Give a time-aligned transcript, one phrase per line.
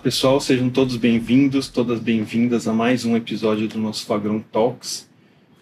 [0.00, 5.06] Olá pessoal, sejam todos bem-vindos, todas bem-vindas a mais um episódio do nosso Fagrão Talks.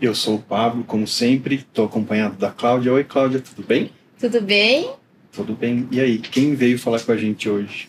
[0.01, 2.93] Eu sou o Pablo, como sempre, estou acompanhado da Cláudia.
[2.93, 3.91] Oi Cláudia, tudo bem?
[4.17, 4.93] Tudo bem?
[5.33, 5.89] Tudo bem.
[5.91, 7.89] E aí, quem veio falar com a gente hoje?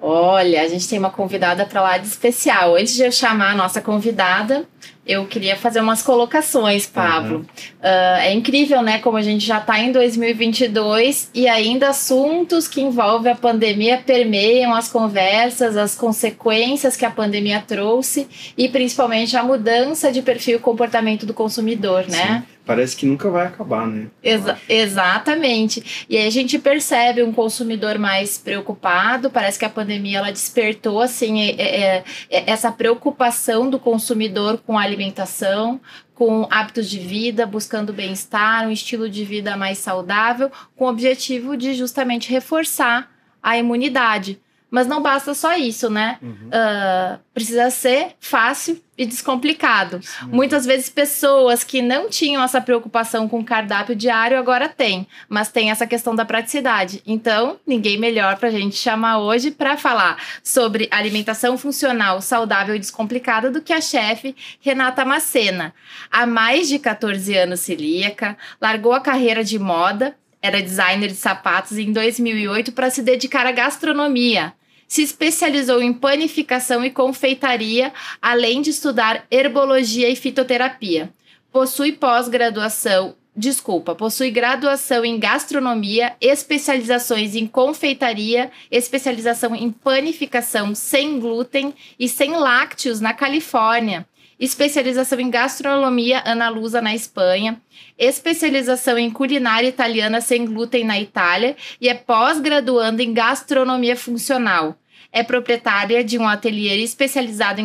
[0.00, 2.76] Olha, a gente tem uma convidada para lá de especial.
[2.76, 4.68] Antes de eu chamar a nossa convidada,
[5.08, 7.38] eu queria fazer umas colocações, Pablo.
[7.38, 7.42] Uhum.
[7.80, 8.98] Uh, é incrível, né?
[8.98, 14.74] Como a gente já está em 2022 e ainda assuntos que envolvem a pandemia permeiam
[14.74, 20.60] as conversas, as consequências que a pandemia trouxe e principalmente a mudança de perfil e
[20.60, 22.44] comportamento do consumidor, né?
[22.68, 24.08] Parece que nunca vai acabar, né?
[24.22, 26.06] Exa exatamente.
[26.06, 29.30] E aí a gente percebe um consumidor mais preocupado.
[29.30, 34.78] Parece que a pandemia ela despertou assim é, é, é, essa preocupação do consumidor com
[34.78, 35.80] a alimentação,
[36.14, 41.56] com hábitos de vida, buscando bem-estar, um estilo de vida mais saudável, com o objetivo
[41.56, 43.10] de justamente reforçar
[43.42, 44.38] a imunidade.
[44.70, 46.18] Mas não basta só isso, né?
[46.20, 46.48] Uhum.
[46.48, 50.00] Uh, precisa ser fácil e descomplicado.
[50.02, 50.26] Sim.
[50.26, 55.50] Muitas vezes pessoas que não tinham essa preocupação com o cardápio diário agora têm, mas
[55.50, 57.02] tem essa questão da praticidade.
[57.06, 62.80] Então, ninguém melhor para a gente chamar hoje para falar sobre alimentação funcional, saudável e
[62.80, 65.72] descomplicada do que a chefe Renata Macena.
[66.10, 71.78] Há mais de 14 anos celíaca, largou a carreira de moda era designer de sapatos
[71.78, 74.52] em 2008 para se dedicar à gastronomia
[74.88, 81.12] se especializou em panificação e confeitaria, além de estudar herbologia e fitoterapia.
[81.52, 91.72] Possui pós-graduação desculpa, possui graduação em gastronomia, especializações em confeitaria, especialização em panificação sem glúten
[92.00, 94.04] e sem lácteos na Califórnia
[94.38, 97.60] especialização em gastronomia Ana Lusa na Espanha,
[97.98, 101.56] especialização em culinária italiana sem glúten na Itália.
[101.80, 104.76] E é pós-graduando em gastronomia funcional.
[105.10, 107.62] É proprietária de um ateliê especializado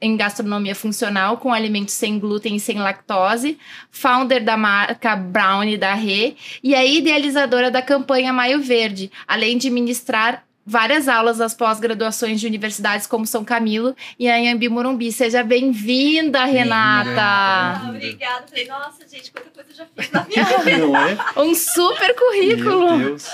[0.00, 3.58] em, gastronomia funcional com alimentos sem glúten e sem lactose,
[3.92, 6.34] founder da marca Brownie da Rê.
[6.64, 12.46] E é idealizadora da campanha Maio Verde, além de ministrar várias aulas das pós-graduações de
[12.46, 15.10] universidades como São Camilo e a Anhembi Morumbi.
[15.12, 17.20] Seja bem-vinda, Renata!
[17.20, 18.46] Ah, obrigada.
[18.46, 20.78] Falei, nossa, gente, quanta coisa eu já fiz na minha vida.
[20.78, 21.16] Não é?
[21.36, 22.96] Um super currículo.
[22.96, 23.30] Meu Deus.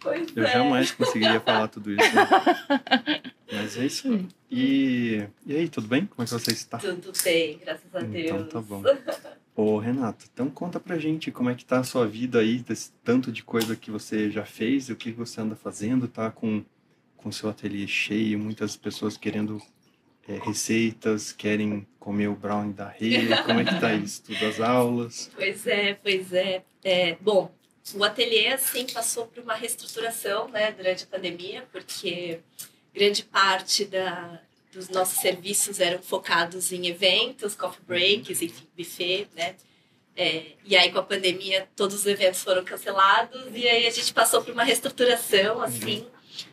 [0.00, 0.52] Pois eu é.
[0.52, 2.14] jamais conseguiria falar tudo isso.
[2.14, 2.28] Né?
[3.52, 4.28] Mas é isso aí.
[4.50, 6.06] E, e aí, tudo bem?
[6.06, 6.78] Como é que você está?
[6.78, 8.26] Tudo bem, graças a Deus.
[8.26, 8.82] Então tá bom.
[9.56, 12.90] Ô, Renato, então conta pra gente como é que tá a sua vida aí, desse
[13.04, 16.64] tanto de coisa que você já fez, o que você anda fazendo, tá com
[17.24, 19.58] com seu ateliê cheio, muitas pessoas querendo
[20.28, 24.22] é, receitas, querem comer o brownie da Rê, como é que tá isso?
[24.24, 25.30] Tudo as aulas?
[25.34, 26.62] Pois é, pois é.
[26.84, 27.16] é.
[27.22, 27.50] Bom,
[27.94, 32.40] o ateliê, assim, passou por uma reestruturação, né, durante a pandemia, porque
[32.94, 34.38] grande parte da,
[34.74, 39.54] dos nossos serviços eram focados em eventos, coffee breaks, enfim, buffet, né?
[40.16, 44.12] É, e aí, com a pandemia, todos os eventos foram cancelados e aí a gente
[44.12, 46.06] passou por uma reestruturação, assim.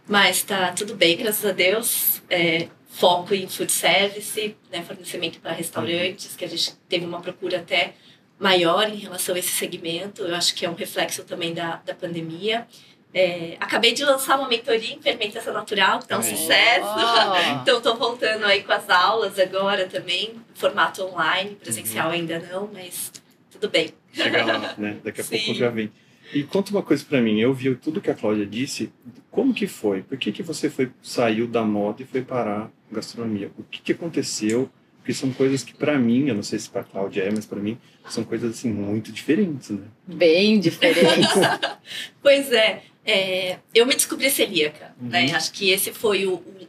[0.07, 2.21] Mas tá tudo bem, graças a Deus.
[2.29, 7.59] É, foco em food service, né, fornecimento para restaurantes, que a gente teve uma procura
[7.59, 7.93] até
[8.39, 10.23] maior em relação a esse segmento.
[10.23, 12.67] Eu acho que é um reflexo também da, da pandemia.
[13.13, 16.87] É, acabei de lançar uma mentoria em fermentação natural, que tá um sucesso.
[16.87, 17.61] Oh.
[17.61, 22.13] então, estou voltando aí com as aulas agora também, formato online, presencial uhum.
[22.13, 23.11] ainda não, mas
[23.51, 23.89] tudo bem.
[24.13, 24.97] Chega lá, né?
[25.03, 25.37] Daqui a Sim.
[25.37, 25.91] pouco já vem.
[26.33, 28.91] E conta uma coisa para mim, eu vi tudo que a Cláudia disse,
[29.29, 30.01] como que foi?
[30.01, 33.51] Por que, que você foi saiu da moda e foi parar gastronomia?
[33.57, 34.69] O que, que aconteceu?
[34.97, 37.59] Porque são coisas que para mim, eu não sei se para Cláudia é, mas para
[37.59, 37.77] mim
[38.07, 39.85] são coisas assim muito diferentes, né?
[40.07, 41.33] Bem diferentes.
[42.21, 42.83] pois é.
[43.05, 45.09] É, eu me descobri celíaca, uhum.
[45.09, 45.31] né?
[45.33, 46.67] Acho que esse foi o, o,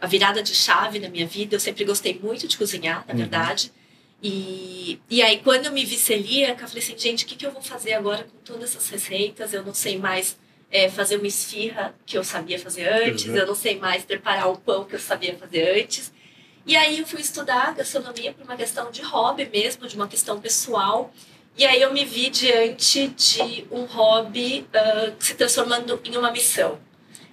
[0.00, 1.56] a virada de chave na minha vida.
[1.56, 3.18] Eu sempre gostei muito de cozinhar, na uhum.
[3.18, 3.72] verdade.
[4.22, 7.44] E, e aí, quando eu me vi celíaca, eu falei assim, gente, o que, que
[7.44, 9.52] eu vou fazer agora com todas essas receitas?
[9.52, 10.38] Eu não sei mais
[10.70, 13.36] é, fazer uma esfirra que eu sabia fazer antes, uhum.
[13.36, 16.12] eu não sei mais preparar o pão que eu sabia fazer antes.
[16.64, 20.40] E aí eu fui estudar gastronomia por uma questão de hobby mesmo, de uma questão
[20.40, 21.12] pessoal.
[21.56, 26.78] E aí eu me vi diante de um hobby uh, se transformando em uma missão.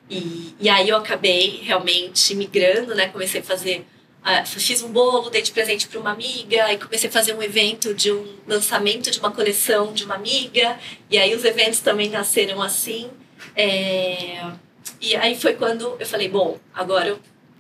[0.10, 3.08] E, e aí eu acabei realmente migrando, né?
[3.08, 3.86] Comecei a fazer,
[4.22, 7.42] uh, fiz um bolo, dei de presente para uma amiga, e comecei a fazer um
[7.42, 10.78] evento de um lançamento de uma coleção de uma amiga.
[11.10, 13.10] E aí os eventos também nasceram assim.
[13.56, 14.52] É,
[15.00, 17.20] e aí foi quando eu falei, bom, agora eu,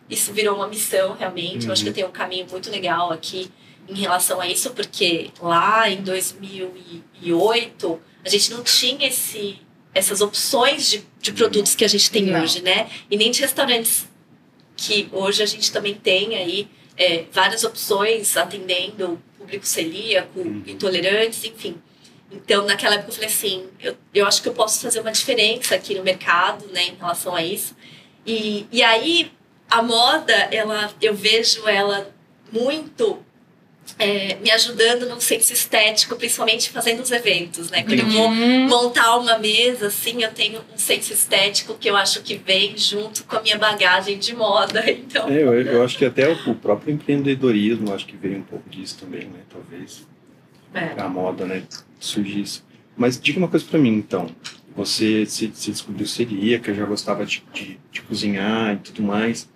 [0.09, 1.63] isso virou uma missão realmente.
[1.63, 1.67] Uhum.
[1.67, 1.95] Eu acho que eu uhum.
[1.95, 3.51] tenho um caminho muito legal aqui
[3.87, 9.59] em relação a isso, porque lá em 2008 a gente não tinha esse,
[9.93, 12.41] essas opções de, de produtos que a gente tem não.
[12.41, 12.89] hoje, né?
[13.09, 14.07] E nem de restaurantes
[14.75, 20.63] que hoje a gente também tem aí é, várias opções atendendo o público celíaco, uhum.
[20.65, 21.75] intolerantes, enfim.
[22.31, 25.75] Então, naquela época eu falei assim, eu, eu acho que eu posso fazer uma diferença
[25.75, 27.75] aqui no mercado, né, em relação a isso.
[28.25, 29.31] E, e aí,
[29.69, 32.09] a moda, ela, eu vejo ela
[32.51, 33.19] muito
[33.97, 37.83] é, me ajudando no senso estético, principalmente fazendo os eventos, né?
[37.83, 42.21] Quando eu vou montar uma mesa, assim, eu tenho um senso estético que eu acho
[42.21, 45.27] que vem junto com a minha bagagem de moda, então...
[45.29, 48.97] É, eu, eu acho que até o, próprio empreendedorismo, acho que veio um pouco disso
[48.99, 49.39] também, né?
[49.49, 50.07] Talvez
[50.73, 51.01] é.
[51.01, 51.63] a moda, né?
[51.99, 52.61] Surgisse.
[52.95, 54.29] Mas diga uma coisa para mim, então.
[54.75, 59.49] Você se, se descobriu celíaca, já gostava de, de, de cozinhar e tudo mais.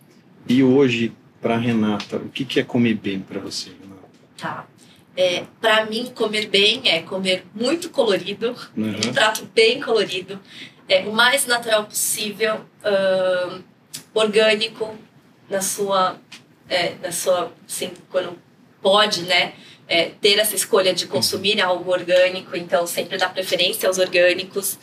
[0.47, 3.71] E hoje, para Renata, o que, que é comer bem para você?
[4.37, 4.67] Tá.
[5.15, 8.95] É, para mim, comer bem é comer muito colorido, uhum.
[8.95, 10.39] um prato bem colorido,
[10.89, 13.63] é, o mais natural possível, uh,
[14.13, 14.97] orgânico,
[15.49, 16.17] na sua,
[16.67, 18.37] é, na sua, assim, quando
[18.81, 19.53] pode, né,
[19.87, 24.79] é, ter essa escolha de consumir algo orgânico, então sempre dá preferência aos orgânicos,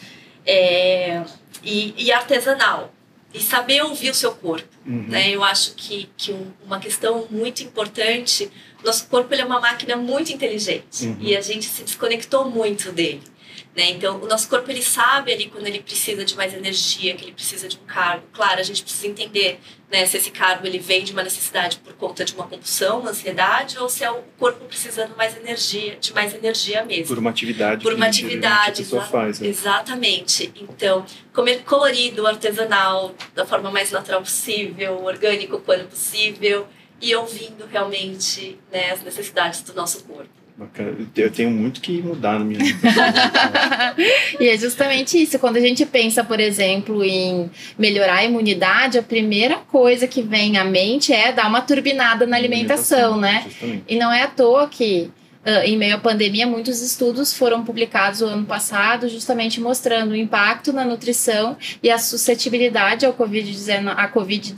[0.47, 1.25] é,
[1.63, 2.93] e, e artesanal
[3.33, 5.07] e saber ouvir o seu corpo, uhum.
[5.09, 5.31] né?
[5.31, 8.51] Eu acho que, que um, uma questão muito importante,
[8.85, 11.17] nosso corpo ele é uma máquina muito inteligente uhum.
[11.21, 13.23] e a gente se desconectou muito dele.
[13.75, 13.91] Né?
[13.91, 17.33] Então, o nosso corpo ele sabe ali quando ele precisa de mais energia, que ele
[17.33, 18.25] precisa de um cargo.
[18.33, 21.93] Claro, a gente precisa entender né, se esse cargo ele vem de uma necessidade por
[21.95, 26.13] conta de uma compulsão, uma ansiedade, ou se é o corpo precisando mais energia, de
[26.13, 27.07] mais energia mesmo.
[27.07, 27.83] Por uma atividade.
[27.83, 28.83] Por uma atividade.
[28.83, 29.39] a pessoa faz.
[29.39, 29.49] Né?
[29.49, 30.53] Exatamente.
[30.57, 36.67] Então, comer colorido, artesanal, da forma mais natural possível, orgânico quando possível,
[37.01, 40.40] e ouvindo realmente né, as necessidades do nosso corpo.
[41.17, 42.81] Eu tenho muito que mudar na minha vida.
[44.39, 45.39] e é justamente isso.
[45.39, 50.59] Quando a gente pensa, por exemplo, em melhorar a imunidade, a primeira coisa que vem
[50.59, 53.45] à mente é dar uma turbinada na alimentação, alimentação né?
[53.49, 53.85] Justamente.
[53.89, 55.11] E não é à toa que
[55.41, 60.17] Uh, em meio à pandemia, muitos estudos foram publicados o ano passado, justamente mostrando o
[60.17, 64.55] impacto na nutrição e a suscetibilidade ao COVID-19 COVID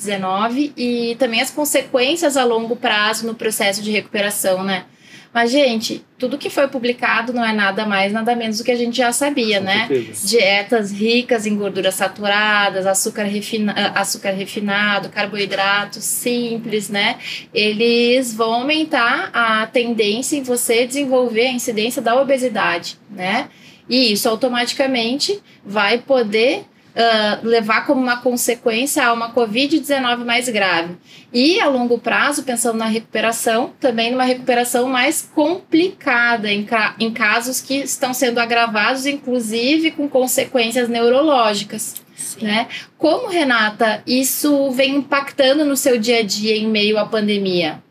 [0.76, 4.86] e também as consequências a longo prazo no processo de recuperação, né?
[5.32, 8.76] Mas, gente, tudo que foi publicado não é nada mais, nada menos do que a
[8.76, 9.88] gente já sabia, Com né?
[9.88, 10.26] Certeza.
[10.26, 17.16] Dietas ricas em gorduras saturadas, açúcar, refina ah, açúcar refinado, carboidratos simples, né?
[17.52, 23.48] Eles vão aumentar a tendência em você desenvolver a incidência da obesidade, né?
[23.88, 30.96] E isso automaticamente vai poder uh, levar como uma consequência a uma Covid-19 mais grave.
[31.32, 37.12] E a longo prazo, pensando na recuperação, também numa recuperação mais complicada em, ca em
[37.12, 42.02] casos que estão sendo agravados, inclusive com consequências neurológicas.
[42.40, 42.68] Né?
[42.96, 47.82] Como, Renata, isso vem impactando no seu dia a dia em meio à pandemia?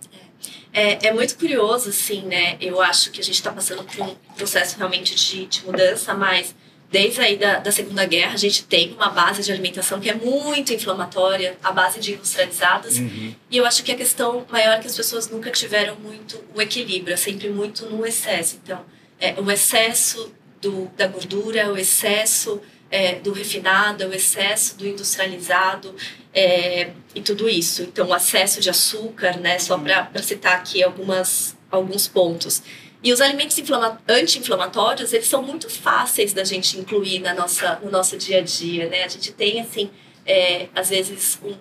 [0.74, 2.56] É, é, muito curioso, assim, né?
[2.62, 6.56] Eu acho que a gente está passando por um processo realmente de, de mudança, mas
[6.92, 10.14] desde aí da, da Segunda Guerra, a gente tem uma base de alimentação que é
[10.14, 12.98] muito inflamatória, a base de industrializados.
[12.98, 13.34] Uhum.
[13.50, 16.62] E eu acho que a questão maior é que as pessoas nunca tiveram muito o
[16.62, 18.60] equilíbrio, é sempre muito no excesso.
[18.62, 18.84] Então,
[19.20, 22.62] é, o excesso do, da gordura, o excesso
[22.92, 25.96] é, do refinado, o excesso do industrializado
[26.34, 27.84] é, e tudo isso.
[27.84, 32.62] Então, o excesso de açúcar, né, só para citar aqui algumas, alguns pontos.
[33.04, 33.58] E os alimentos
[34.08, 38.88] anti-inflamatórios, eles são muito fáceis da gente incluir na nossa, no nosso dia a dia,
[38.90, 39.04] né?
[39.04, 39.90] A gente tem, assim,
[40.26, 41.56] é, às vezes um,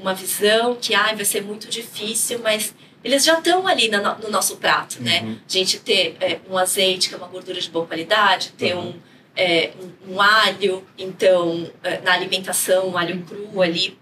[0.00, 2.74] uma visão que ah, vai ser muito difícil, mas
[3.04, 5.20] eles já estão ali no, no, nosso prato, né?
[5.20, 5.38] uhum.
[5.46, 8.88] A gente ter é, um azeite, que é uma gordura de boa qualidade, ter uhum.
[8.88, 8.94] um,
[9.36, 13.98] é, um, um, alho, então, é, na alimentação, um alho cru ali,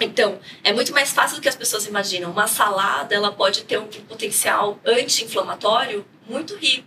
[0.00, 2.30] então, é muito mais fácil do que as pessoas imaginam.
[2.30, 6.86] Uma salada, ela pode ter um potencial anti-inflamatório muito rico.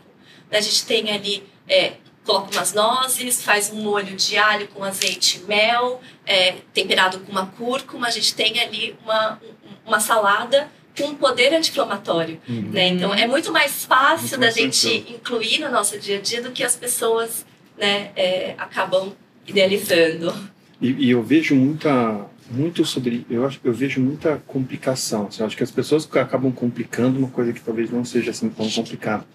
[0.51, 1.93] A gente tem ali, é,
[2.25, 7.31] coloca umas nozes, faz um molho de alho com azeite e mel, é, temperado com
[7.31, 8.07] uma cúrcuma.
[8.07, 9.41] A gente tem ali uma,
[9.85, 12.39] uma salada com um poder anti-inflamatório.
[12.47, 12.69] Uhum.
[12.71, 12.89] Né?
[12.89, 16.51] Então, é muito mais fácil muito da gente incluir no nosso dia a dia do
[16.51, 17.45] que as pessoas
[17.77, 19.13] né, é, acabam
[19.47, 20.33] idealizando.
[20.81, 25.55] E, e eu vejo muita muito sobre eu acho eu vejo muita complicação eu acho
[25.55, 29.25] que as pessoas acabam complicando uma coisa que talvez não seja assim tão complicada.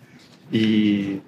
[0.53, 1.21] E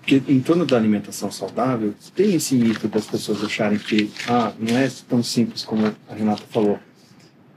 [0.00, 4.76] porque em torno da alimentação saudável tem esse mito das pessoas acharem que ah não
[4.76, 6.78] é tão simples como a Renata falou.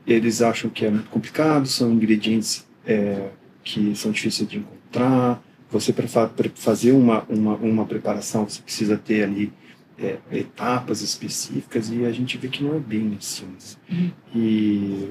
[0.08, 3.30] Eles acham que é muito complicado são ingredientes é,
[3.64, 5.42] que são difíceis de encontrar.
[5.72, 6.08] Você para
[6.56, 9.54] fazer uma, uma uma preparação você precisa ter ali
[10.02, 13.48] é, etapas específicas e a gente vê que não é bem assim.
[13.92, 14.12] Uhum.
[14.36, 15.10] E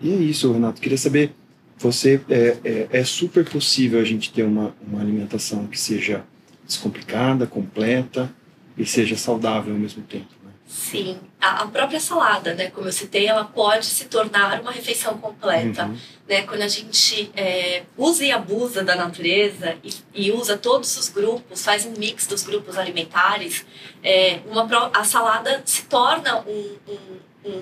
[0.00, 0.80] E é isso, Renato.
[0.80, 1.32] Queria saber,
[1.78, 6.24] você é, é, é super possível a gente ter uma, uma alimentação que seja
[6.66, 8.30] descomplicada, completa
[8.76, 10.43] e seja saudável ao mesmo tempo.
[10.74, 15.84] Sim, a, própria salada, né, como eu citei, ela pode se tornar uma refeição completa.
[15.84, 15.96] Uhum.
[16.28, 21.08] Né, quando a gente é, usa e abusa da natureza e, e, usa todos os
[21.08, 23.64] grupos, faz um mix dos grupos alimentares,
[24.02, 27.18] é, uma, a salada se torna um, um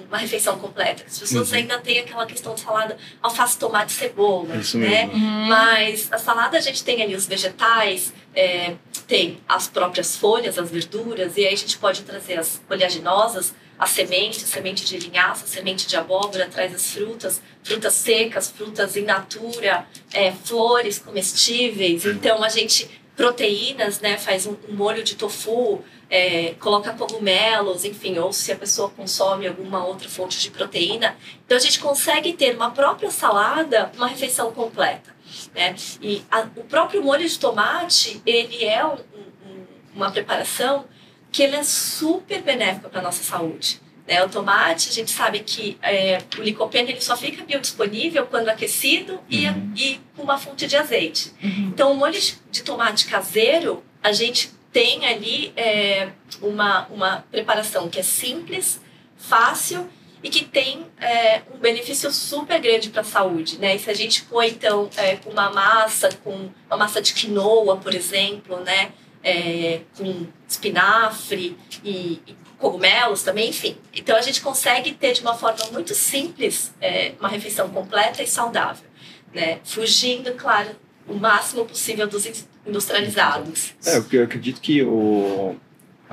[0.08, 1.04] uma refeição completa.
[1.06, 1.58] As pessoas uhum.
[1.58, 5.06] ainda têm aquela questão de salada, alface, tomate, cebola, Isso né?
[5.06, 5.46] Uhum.
[5.48, 8.74] Mas a salada a gente tem ali os vegetais, é,
[9.06, 13.86] tem as próprias folhas, as verduras, e aí a gente pode trazer as oleaginosas, a
[13.86, 19.02] semente, a semente de linhaça, semente de abóbora, traz as frutas, frutas secas, frutas in
[19.02, 22.04] natura, é, flores comestíveis.
[22.04, 24.16] Então a gente proteínas, né?
[24.16, 29.46] Faz um, um molho de tofu, é, coloca cogumelos, enfim, ou se a pessoa consome
[29.46, 31.16] alguma outra fonte de proteína.
[31.44, 35.11] Então a gente consegue ter uma própria salada, uma refeição completa.
[35.54, 35.74] Né?
[36.00, 40.86] E a, o próprio molho de tomate, ele é um, um, uma preparação
[41.30, 43.80] que ele é super benéfica para a nossa saúde.
[44.06, 44.22] Né?
[44.22, 49.20] O tomate, a gente sabe que é, o licopeno ele só fica biodisponível quando aquecido
[49.28, 49.72] e, uhum.
[49.76, 51.32] e com uma fonte de azeite.
[51.42, 51.70] Uhum.
[51.72, 52.18] Então, o molho
[52.50, 56.08] de tomate caseiro, a gente tem ali é,
[56.40, 58.80] uma, uma preparação que é simples,
[59.16, 59.88] fácil
[60.22, 63.74] e que tem é, um benefício super grande para a saúde, né?
[63.74, 67.76] E se a gente põe então é, com uma massa, com uma massa de quinoa,
[67.76, 68.92] por exemplo, né?
[69.24, 73.76] É, com espinafre e, e, cogumelos também, enfim.
[73.94, 78.26] Então a gente consegue ter de uma forma muito simples é, uma refeição completa e
[78.26, 78.86] saudável,
[79.32, 79.58] né?
[79.64, 80.70] Fugindo, claro,
[81.08, 82.26] o máximo possível dos
[82.66, 83.74] industrializados.
[83.84, 85.56] É, eu acredito que o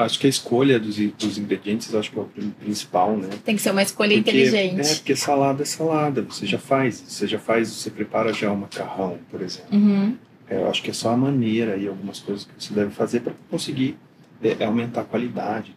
[0.04, 2.26] acho que a escolha dos, dos ingredientes acho que é o
[2.60, 3.30] principal, né?
[3.44, 4.80] Tem que ser uma escolha porque, inteligente.
[4.80, 8.56] É, porque salada é salada, você já faz, você já faz, você prepara já um
[8.56, 9.78] macarrão, por exemplo.
[9.78, 10.16] Uhum.
[10.50, 13.20] É, eu acho que é só a maneira e algumas coisas que você deve fazer
[13.20, 13.98] para conseguir
[14.42, 15.76] é, aumentar a qualidade.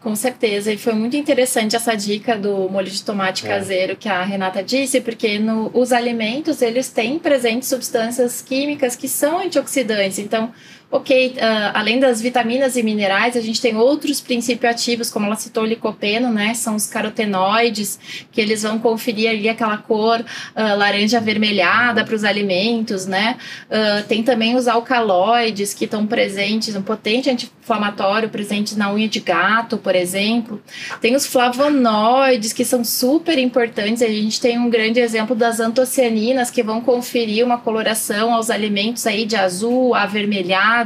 [0.00, 3.48] Com certeza, e foi muito interessante essa dica do molho de tomate é.
[3.48, 9.06] caseiro que a Renata disse, porque no, os alimentos eles têm presentes substâncias químicas que
[9.06, 10.18] são antioxidantes.
[10.18, 10.52] Então,
[10.92, 11.38] ok, uh,
[11.72, 15.66] além das vitaminas e minerais, a gente tem outros princípios ativos, como ela citou o
[15.66, 16.52] licopeno, né?
[16.52, 17.98] São os carotenoides,
[18.30, 23.38] que eles vão conferir ali aquela cor uh, laranja avermelhada para os alimentos, né?
[23.70, 29.20] Uh, tem também os alcaloides que estão presentes, um potente anti-inflamatório presente na unha de
[29.20, 30.62] gato, por exemplo.
[31.00, 34.02] Tem os flavonoides, que são super importantes.
[34.02, 39.06] A gente tem um grande exemplo das antocianinas, que vão conferir uma coloração aos alimentos
[39.06, 40.81] aí de azul, avermelhado,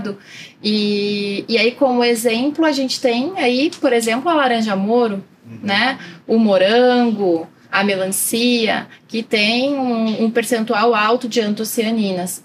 [0.63, 5.59] e, e aí, como exemplo, a gente tem aí, por exemplo, a laranja moro, uhum.
[5.63, 5.99] né?
[6.27, 12.43] O morango, a melancia, que tem um, um percentual alto de antocianinas.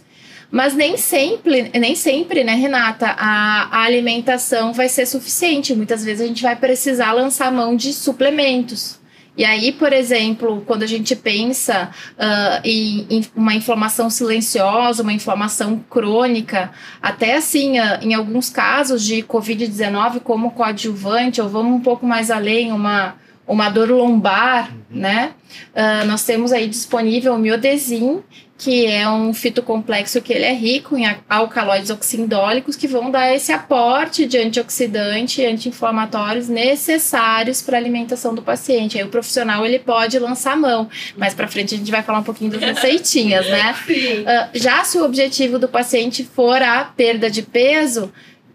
[0.51, 5.74] Mas nem sempre, nem sempre, né, Renata, a, a, alimentação vai ser suficiente.
[5.74, 9.00] Muitas vezes a gente vai precisar lançar mão de suplementos.
[9.36, 15.14] E aí, por exemplo, quando a gente pensa uh, em, em, uma inflamação silenciosa, uma
[15.14, 16.70] inflamação crônica,
[17.02, 22.30] até assim, uh, em alguns casos de Covid-19 como coadjuvante, ou vamos um pouco mais
[22.30, 23.16] além, uma,
[23.48, 25.00] uma dor lombar, uhum.
[25.00, 25.34] né?
[25.76, 28.22] Uh, nós temos aí disponível o miodesim,
[28.62, 33.52] que é um fitocomplexo que ele é rico em alcaloides oxindólicos que vão dar esse
[33.52, 39.00] aporte de antioxidante e anti-inflamatórios necessários para a alimentação do paciente.
[39.00, 42.24] Aí o profissional ele pode lançar mão, mas para frente a gente vai falar um
[42.24, 43.76] pouquinho das receitinhas, né?
[44.22, 48.12] Uh, já se o objetivo do paciente for a perda de peso,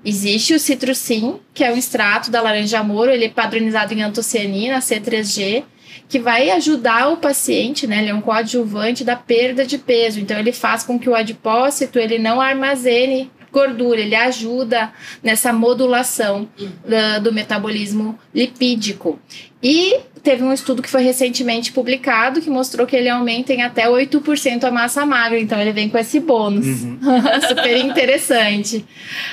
[0.08, 4.78] Existe o citrussim, que é o extrato da laranja moro, ele é padronizado em antocianina,
[4.78, 5.64] C3G,
[6.08, 7.98] que vai ajudar o paciente, né?
[7.98, 10.20] Ele é um coadjuvante da perda de peso.
[10.20, 16.46] Então ele faz com que o adipócito ele não armazene gordura, ele ajuda nessa modulação
[16.58, 19.18] do, do metabolismo lipídico.
[19.62, 23.88] E teve um estudo que foi recentemente publicado que mostrou que ele aumenta em até
[23.88, 26.66] 8% a massa magra, então ele vem com esse bônus.
[26.66, 26.98] Uhum.
[27.48, 28.84] Super interessante.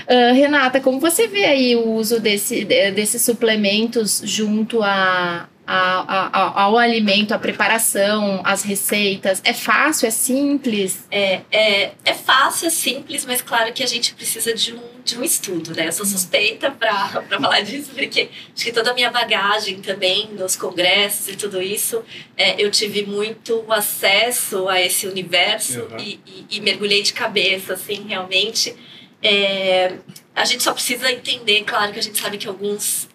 [0.07, 6.63] Uh, Renata, como você vê aí o uso desse, desses suplementos junto a, a, a,
[6.63, 9.41] ao alimento, a preparação, as receitas?
[9.43, 11.07] É fácil, é simples?
[11.09, 15.17] É, é, é fácil, é simples, mas claro que a gente precisa de um, de
[15.17, 15.87] um estudo, né?
[15.87, 20.55] Eu sou suspeita para falar disso, porque acho que toda a minha bagagem também nos
[20.55, 22.03] congressos e tudo isso,
[22.35, 25.97] é, eu tive muito acesso a esse universo uhum.
[25.97, 28.75] e, e, e, mergulhei de cabeça, assim, realmente.
[29.21, 29.93] É,
[30.35, 33.07] a gente só precisa entender, claro que a gente sabe que alguns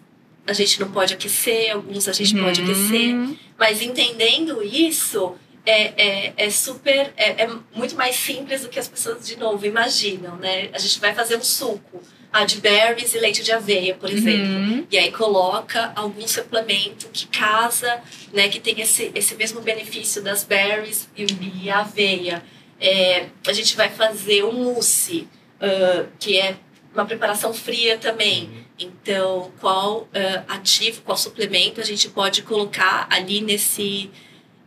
[0.47, 2.43] a gente não pode aquecer, alguns a gente uhum.
[2.43, 3.37] pode aquecer.
[3.57, 7.13] Mas entendendo isso, é, é, é super.
[7.15, 10.69] É, é, muito mais simples do que as pessoas, de novo, imaginam, né?
[10.73, 14.47] A gente vai fazer um suco ah, de berries e leite de aveia, por exemplo.
[14.47, 14.87] Uhum.
[14.89, 18.01] E aí coloca algum suplemento que casa,
[18.33, 18.49] né?
[18.49, 21.25] Que tem esse, esse mesmo benefício das berries e,
[21.63, 22.43] e a aveia.
[22.79, 25.27] É, a gente vai fazer um mousse,
[25.61, 26.55] uh, que é
[26.93, 28.49] uma preparação fria também.
[28.79, 30.07] Então, qual uh,
[30.47, 34.09] ativo, qual suplemento a gente pode colocar ali nesse.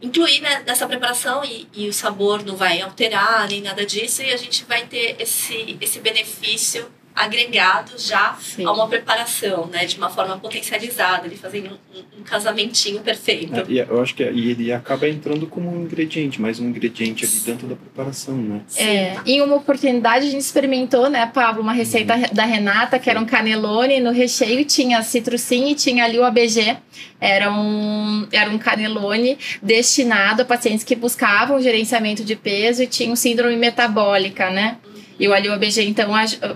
[0.00, 4.32] incluir né, nessa preparação e, e, o sabor não vai alterar nem nada disso, e
[4.32, 8.64] a gente vai ter esse, esse benefício agregado já Sim.
[8.64, 13.60] a uma preparação, né, de uma forma potencializada, ele fazendo um, um casamentinho perfeito.
[13.60, 17.24] É, e eu acho que e ele acaba entrando como um ingrediente, mais um ingrediente
[17.24, 18.60] ali dentro da preparação, né?
[18.76, 22.22] É, em uma oportunidade a gente experimentou, né, Pablo, uma receita uhum.
[22.32, 26.76] da Renata que era um canelone no recheio tinha citrussim e tinha ali o ABG.
[27.20, 33.14] Era um, era um canelone destinado a pacientes que buscavam gerenciamento de peso e tinham
[33.14, 34.78] síndrome metabólica, né?
[35.22, 36.10] E o alho ABG, então,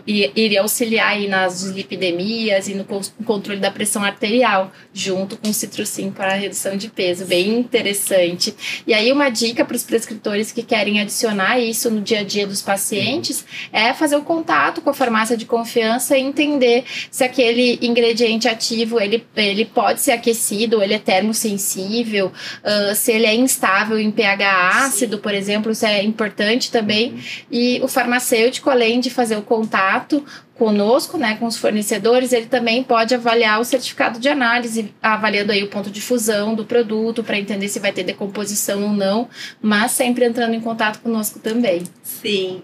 [0.05, 2.85] iria auxiliar aí nas dislipidemias e no
[3.25, 7.25] controle da pressão arterial, junto com o citrussim para a redução de peso.
[7.27, 8.53] Bem interessante.
[8.85, 12.45] E aí, uma dica para os prescritores que querem adicionar isso no dia a dia
[12.45, 17.79] dos pacientes é fazer o contato com a farmácia de confiança e entender se aquele
[17.81, 22.33] ingrediente ativo ele, ele pode ser aquecido, ele é termosensível,
[22.65, 25.23] uh, se ele é instável em pH ácido, Sim.
[25.23, 27.13] por exemplo, isso é importante também.
[27.13, 27.21] Uhum.
[27.49, 32.47] E o farmacêutico farmacêutico, além de fazer o contato conosco, né, com os fornecedores, ele
[32.47, 37.23] também pode avaliar o certificado de análise, avaliando aí o ponto de fusão do produto
[37.23, 39.29] para entender se vai ter decomposição ou não,
[39.61, 41.83] mas sempre entrando em contato conosco também.
[42.03, 42.63] Sim.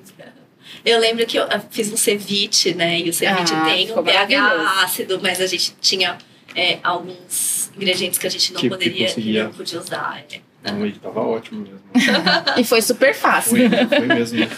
[0.85, 4.83] Eu lembro que eu fiz um ceviche, né, e o ceviche ah, tem um pH
[4.83, 6.16] ácido, mas a gente tinha
[6.57, 9.45] é, alguns ingredientes que a gente não tipo poderia, conseguia...
[9.45, 10.25] não podia usar.
[10.31, 10.40] É.
[10.64, 11.81] Não, ele tava ótimo mesmo.
[12.57, 13.69] e foi super fácil.
[13.69, 14.49] Foi, foi mesmo.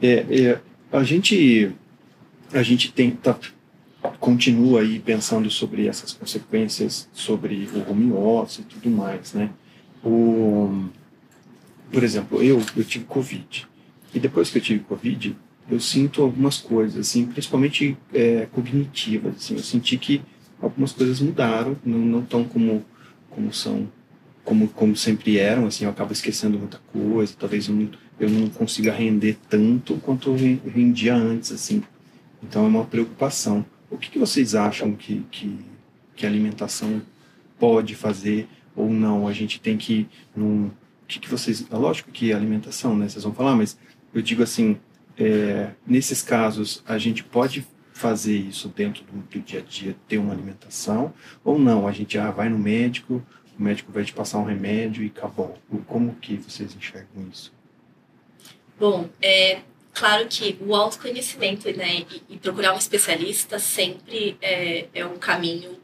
[0.00, 0.60] É, é,
[0.92, 1.72] a gente
[2.52, 3.38] a gente tenta
[4.20, 9.50] continua aí pensando sobre essas consequências sobre o home office e tudo mais, né?
[10.04, 10.84] O,
[11.90, 13.66] por exemplo, eu eu tive covid.
[14.14, 15.36] E depois que eu tive covid
[15.68, 20.22] eu sinto algumas coisas, assim, principalmente é, cognitivas, assim, eu senti que
[20.60, 22.84] algumas coisas mudaram, não, não tão como
[23.30, 23.88] como são
[24.44, 28.48] como como sempre eram, assim, eu acabo esquecendo muita coisa, talvez eu não eu não
[28.48, 30.36] consiga render tanto quanto eu
[30.70, 31.82] rendia antes, assim.
[32.42, 33.64] Então é uma preocupação.
[33.90, 35.58] O que, que vocês acham que, que,
[36.14, 37.02] que a alimentação
[37.58, 39.28] pode fazer ou não?
[39.28, 40.72] A gente tem que num, o
[41.06, 41.64] que, que vocês?
[41.70, 43.08] É lógico que a alimentação, né?
[43.08, 43.78] Vocês vão falar, mas
[44.12, 44.76] eu digo assim,
[45.16, 50.18] é, nesses casos a gente pode fazer isso dentro do, do, dia a dia, ter
[50.18, 51.86] uma alimentação ou não?
[51.86, 53.22] A gente já vai no médico,
[53.58, 55.56] o médico vai te passar um remédio e acabou.
[55.86, 57.55] Como que vocês enxergam isso?
[58.78, 59.60] Bom, é
[59.94, 65.78] claro que o autoconhecimento né, e, e procurar um especialista sempre é, é um caminho.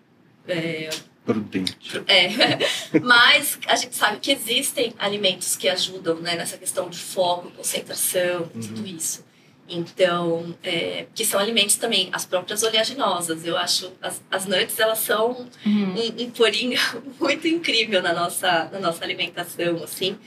[0.47, 0.91] É,
[1.25, 2.03] Prudente.
[2.09, 2.59] É,
[3.01, 8.51] mas a gente sabe que existem alimentos que ajudam né, nessa questão de foco, concentração,
[8.55, 8.61] uhum.
[8.61, 9.25] tudo isso.
[9.69, 13.47] Então, é, que são alimentos também, as próprias oleaginosas.
[13.47, 15.95] Eu acho, as, as nuts, elas são uhum.
[15.95, 16.79] um, um porinho
[17.19, 20.19] muito incrível na nossa, na nossa alimentação, assim.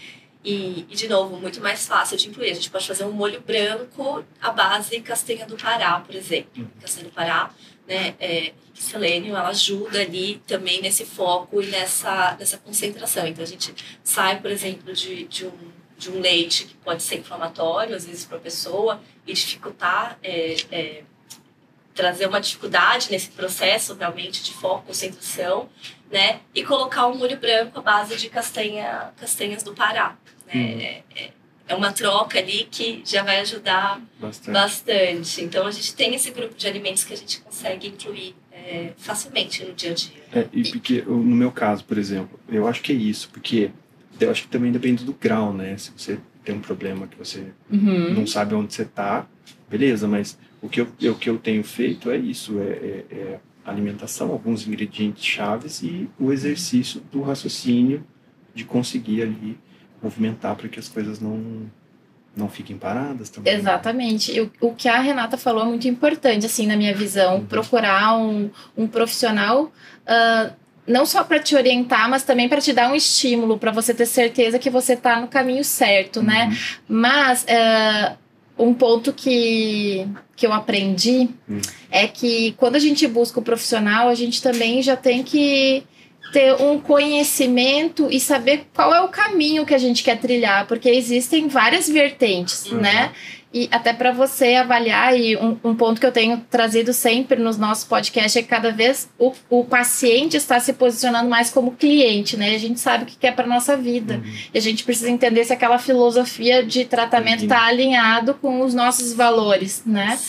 [0.45, 2.51] E, e, de novo, muito mais fácil de incluir.
[2.51, 6.51] A gente pode fazer um molho branco à base castanha do Pará, por exemplo.
[6.55, 6.67] Uhum.
[6.79, 7.49] Castanha do Pará,
[7.87, 13.25] né, é, selênio, ela ajuda ali também nesse foco e nessa, nessa concentração.
[13.25, 17.17] Então, a gente sai, por exemplo, de, de, um, de um leite que pode ser
[17.17, 21.03] inflamatório, às vezes, para a pessoa, e dificultar, é, é,
[21.95, 25.67] trazer uma dificuldade nesse processo realmente de foco, concentração,
[26.11, 26.41] né?
[26.53, 30.15] E colocar um molho branco à base de castanha, castanhas do Pará.
[30.55, 30.73] Né?
[30.73, 30.79] Uhum.
[30.79, 31.31] É, é,
[31.67, 34.53] é uma troca ali que já vai ajudar bastante.
[34.53, 35.43] bastante.
[35.43, 39.63] Então a gente tem esse grupo de alimentos que a gente consegue incluir é, facilmente
[39.63, 40.23] no dia a dia.
[40.33, 43.71] É, e porque no meu caso, por exemplo, eu acho que é isso, porque
[44.19, 45.77] eu acho que também depende do grau, né?
[45.77, 48.13] Se você tem um problema que você uhum.
[48.13, 49.27] não sabe onde você está,
[49.69, 53.39] beleza, mas o que eu, o que eu tenho feito é isso, é, é, é
[53.65, 58.05] alimentação, alguns ingredientes chaves e o exercício do raciocínio
[58.53, 59.57] de conseguir ali
[60.05, 61.69] movimentar para que as coisas não
[62.35, 63.53] não fiquem paradas também.
[63.53, 63.59] Né?
[63.59, 64.41] Exatamente.
[64.41, 67.45] O, o que a Renata falou é muito importante, assim, na minha visão, uhum.
[67.45, 70.53] procurar um, um profissional uh,
[70.85, 74.05] não só para te orientar, mas também para te dar um estímulo, para você ter
[74.05, 76.43] certeza que você está no caminho certo, né?
[76.43, 76.49] uhum.
[76.49, 76.57] né?
[76.89, 78.17] Mas uh,
[78.61, 81.61] um ponto que, que eu aprendi Hum.
[81.89, 85.83] é que quando a gente busca o profissional, a gente também já tem que
[86.35, 90.89] ter um conhecimento e saber qual é o caminho que a gente quer trilhar, porque
[90.89, 92.79] existem várias vertentes, Uhum.
[92.81, 93.13] né?
[93.53, 97.57] E até para você avaliar, e um, um ponto que eu tenho trazido sempre nos
[97.57, 102.35] nossos podcasts é que cada vez o, o paciente está se posicionando mais como cliente,
[102.35, 102.53] né?
[102.53, 104.15] A gente sabe o que quer para nossa vida.
[104.15, 104.33] Uhum.
[104.53, 109.13] E a gente precisa entender se aquela filosofia de tratamento está alinhado com os nossos
[109.13, 110.19] valores, né?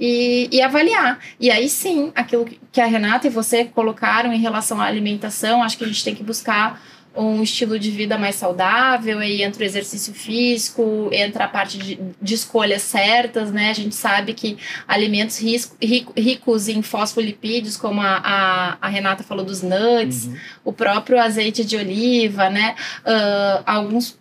[0.00, 1.18] E, e avaliar.
[1.40, 5.76] E aí sim, aquilo que- a Renata e você colocaram em relação à alimentação, acho
[5.76, 6.80] que a gente tem que buscar
[7.16, 11.98] um estilo de vida mais saudável, aí entra o exercício físico, entra a parte de,
[12.22, 13.70] de escolhas certas, né?
[13.70, 14.56] A gente sabe que
[14.86, 20.36] alimentos risco- rico- ricos em fosfolipídios, como a, a, a Renata falou dos nuts, Uhum.
[20.66, 22.76] o próprio azeite de oliva, né?
[23.04, 24.16] Ah, alguns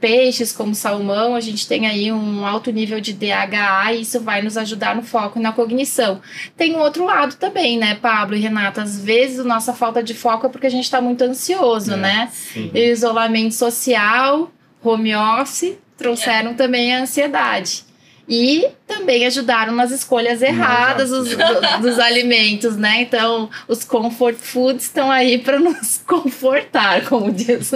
[0.00, 4.40] peixes como salmão, a gente tem aí um alto nível de DHA e isso vai
[4.40, 6.20] nos ajudar no foco e na cognição.
[6.56, 8.82] Tem um outro lado também, né, Pablo e Renata?
[8.82, 11.96] Às vezes a nossa falta de foco é porque a gente está muito ansioso, É.
[11.96, 12.28] né?
[12.32, 12.70] Sim.
[12.72, 14.50] E o isolamento social,
[14.82, 17.84] home office, trouxeram também a ansiedade.
[18.28, 23.02] E também ajudaram nas escolhas erradas dos, do- dos alimentos, né?
[23.02, 27.72] Então, os comfort foods estão aí para nos confortar, como diz.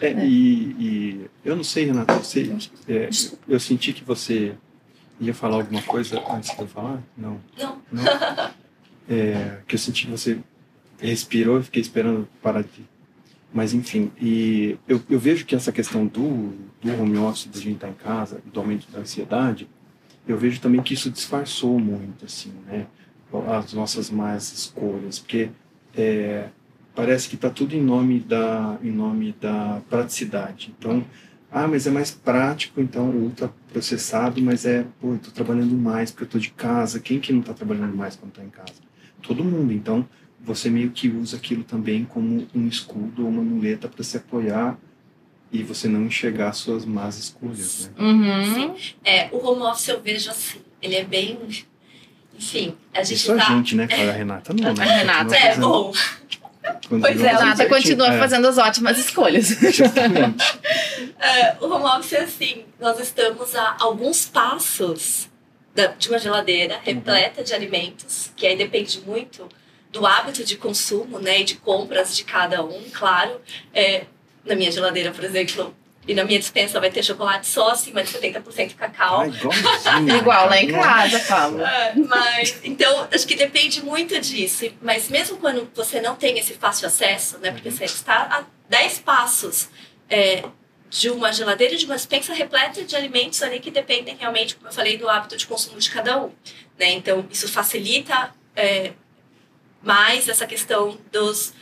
[0.00, 2.50] É, e, e eu não sei, Renata, você,
[2.88, 3.08] é,
[3.46, 4.54] eu senti que você
[5.20, 7.02] ia falar alguma coisa antes de eu falar?
[7.16, 7.38] Não.
[7.58, 7.78] Não.
[7.92, 8.04] Não?
[9.08, 10.38] É, que eu senti que você
[11.00, 12.84] respirou e fiquei esperando parar de.
[13.52, 17.76] Mas enfim, e eu, eu vejo que essa questão do, do home office, da gente
[17.76, 19.68] estar em casa, do aumento da ansiedade,
[20.26, 22.86] eu vejo também que isso disfarçou muito, assim, né?
[23.48, 25.50] As nossas más escolhas, porque
[25.96, 26.48] é,
[26.94, 30.74] parece que está tudo em nome da em nome da praticidade.
[30.78, 31.04] Então,
[31.50, 36.10] ah, mas é mais prático, então ultra processado, mas é, pô, eu tô trabalhando mais
[36.10, 37.00] porque eu tô de casa.
[37.00, 38.74] Quem que não tá trabalhando mais quando tá em casa?
[39.22, 39.72] Todo mundo.
[39.72, 40.06] Então,
[40.40, 44.78] você meio que usa aquilo também como um escudo ou uma muleta para se apoiar
[45.52, 48.04] e você não enxergar suas más escolhas, né?
[48.04, 48.76] Uhum.
[49.04, 51.38] É, o home office eu vejo assim, ele é bem.
[52.38, 53.46] Enfim, a gente Isso tá.
[53.46, 54.08] a gente, né, cara?
[54.10, 54.82] A Renata não, né?
[54.82, 55.36] A Renata.
[55.36, 55.92] É fazendo- bom.
[56.88, 59.48] continua Pois é, fazendo Renata continua É, fazendo as ótimas escolhas.
[59.48, 60.44] Justamente.
[61.24, 65.28] É, o home office é assim, nós estamos a alguns passos
[65.72, 69.48] da- de uma geladeira repleta de alimentos, que aí depende muito
[69.92, 73.40] do hábito de consumo, né, e de compras de cada um, claro.
[73.72, 74.06] É,
[74.44, 75.74] na minha geladeira, por exemplo,
[76.06, 79.24] e na minha dispensa vai ter chocolate só acima de 70% cacau.
[79.26, 80.16] Igualzinho.
[80.16, 81.62] Igual lá em casa, Pablo.
[81.62, 84.68] É, mas, então, acho que depende muito disso.
[84.82, 87.52] Mas mesmo quando você não tem esse fácil acesso, né?
[87.52, 89.68] Porque você está a 10 passos
[90.10, 90.42] é,
[90.90, 94.68] de uma geladeira e de uma dispensa repleta de alimentos ali que dependem realmente, como
[94.68, 96.32] eu falei, do hábito de consumo de cada um.
[96.76, 96.90] Né?
[96.94, 98.92] Então, isso facilita é,
[99.80, 101.54] mais essa questão dos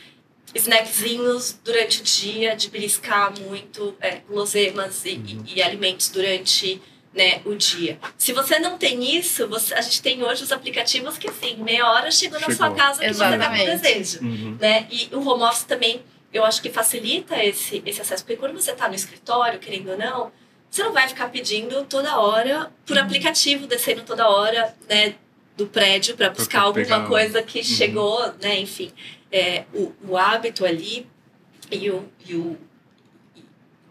[0.55, 5.43] snackzinhos durante o dia, de beliscar muito é, guloseimas e, Uhum.
[5.47, 6.81] e- e alimentos durante
[7.13, 7.99] né, o dia.
[8.17, 11.85] Se você não tem isso, você- a gente tem hoje os aplicativos que, assim, meia
[11.91, 12.75] hora chegou, na sua Chegou.
[12.77, 13.65] casa que você tá com Exatamente.
[13.81, 14.19] desejo.
[14.23, 14.57] Uhum.
[14.61, 14.87] Né?
[14.89, 16.01] E o home office também,
[16.33, 18.23] eu acho que facilita esse, esse acesso.
[18.23, 20.31] Porque quando você está no escritório, querendo ou não,
[20.69, 23.03] você não vai ficar pedindo toda hora por Uhum.
[23.03, 25.15] aplicativo, descendo toda hora né,
[25.57, 27.63] do prédio para buscar alguma pegar- coisa que Uhum.
[27.65, 28.57] chegou, né?
[28.61, 28.89] Enfim,
[29.31, 31.07] é, o, o hábito ali
[31.71, 32.57] e o, e o,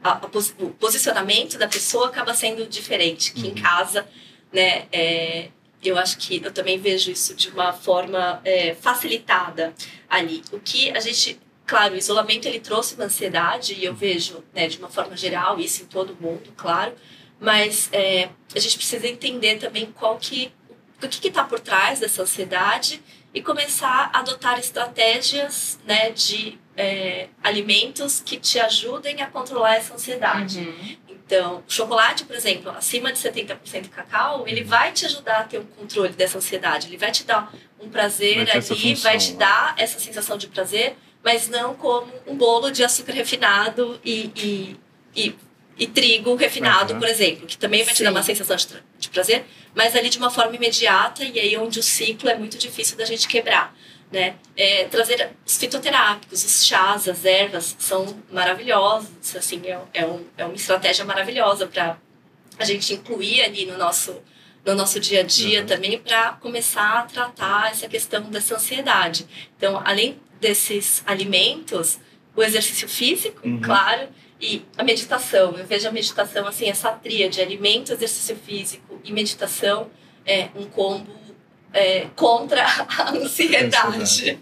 [0.03, 0.27] a- a
[0.59, 3.33] o posicionamento da pessoa acaba sendo diferente.
[3.33, 3.55] Que em Uhum.
[3.63, 4.07] casa,
[4.53, 4.87] né?
[4.93, 5.49] é,
[5.83, 9.75] eu acho que eu também vejo isso de uma forma é, facilitada
[10.09, 10.43] ali.
[10.53, 14.69] O que a gente, claro, o isolamento ele trouxe uma ansiedade e eu vejo, né,
[14.69, 16.93] de uma forma geral isso em todo mundo, claro.
[17.41, 20.53] Mas é, a gente precisa entender também qual que
[21.03, 27.29] o que está por trás dessa ansiedade e começar a adotar estratégias né, de é,
[27.43, 30.61] alimentos que te ajudem a controlar essa ansiedade.
[30.61, 30.97] Uhum.
[31.09, 35.59] Então, o chocolate, por exemplo, acima de 70% cacau, ele vai te ajudar a ter
[35.59, 36.89] um controle dessa ansiedade.
[36.89, 39.39] Ele vai te dar um prazer Vai ali, função, vai te né?
[39.39, 44.77] dar essa sensação de prazer, mas não como um bolo de açúcar refinado e, e,
[45.15, 45.37] e,
[45.79, 47.01] e trigo refinado, Aham.
[47.01, 48.67] por exemplo, que também vai te dar uma sensação de,
[49.01, 52.57] de prazer, mas ali de uma forma imediata e aí onde o ciclo é muito
[52.59, 53.75] difícil da gente quebrar.
[54.13, 54.35] Né?
[54.57, 60.45] É, trazer os fitoterápicos, os chás, as ervas são maravilhosos, assim, é, é, um, é
[60.45, 61.97] uma estratégia maravilhosa para
[62.59, 64.21] a gente incluir ali no nosso,
[64.67, 65.67] no nosso dia a dia Uhum.
[65.67, 69.27] também para começar a tratar essa questão dessa ansiedade.
[69.57, 71.99] Então, além desses alimentos,
[72.35, 73.61] o exercício físico, Uhum.
[73.61, 74.09] claro,
[74.41, 75.57] e a meditação.
[75.57, 79.89] Eu vejo a meditação assim, essa tríade, alimento, exercício físico e meditação
[80.27, 81.13] é um combo
[81.73, 84.39] é, contra a ansiedade.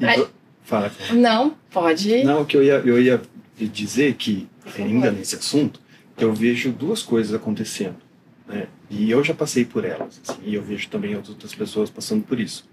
[0.00, 0.16] Ai.
[0.18, 0.30] vo-
[0.64, 0.92] Fala.
[1.12, 2.22] Não, pode.
[2.24, 3.22] Não, o que eu ia, eu ia
[3.56, 4.82] dizer que, favor.
[4.86, 5.80] ainda nesse assunto,
[6.18, 7.96] eu vejo duas coisas acontecendo.
[8.46, 8.66] Né?
[8.90, 10.20] E eu já passei por elas.
[10.28, 12.68] assim, e eu vejo também as outras pessoas passando por isso.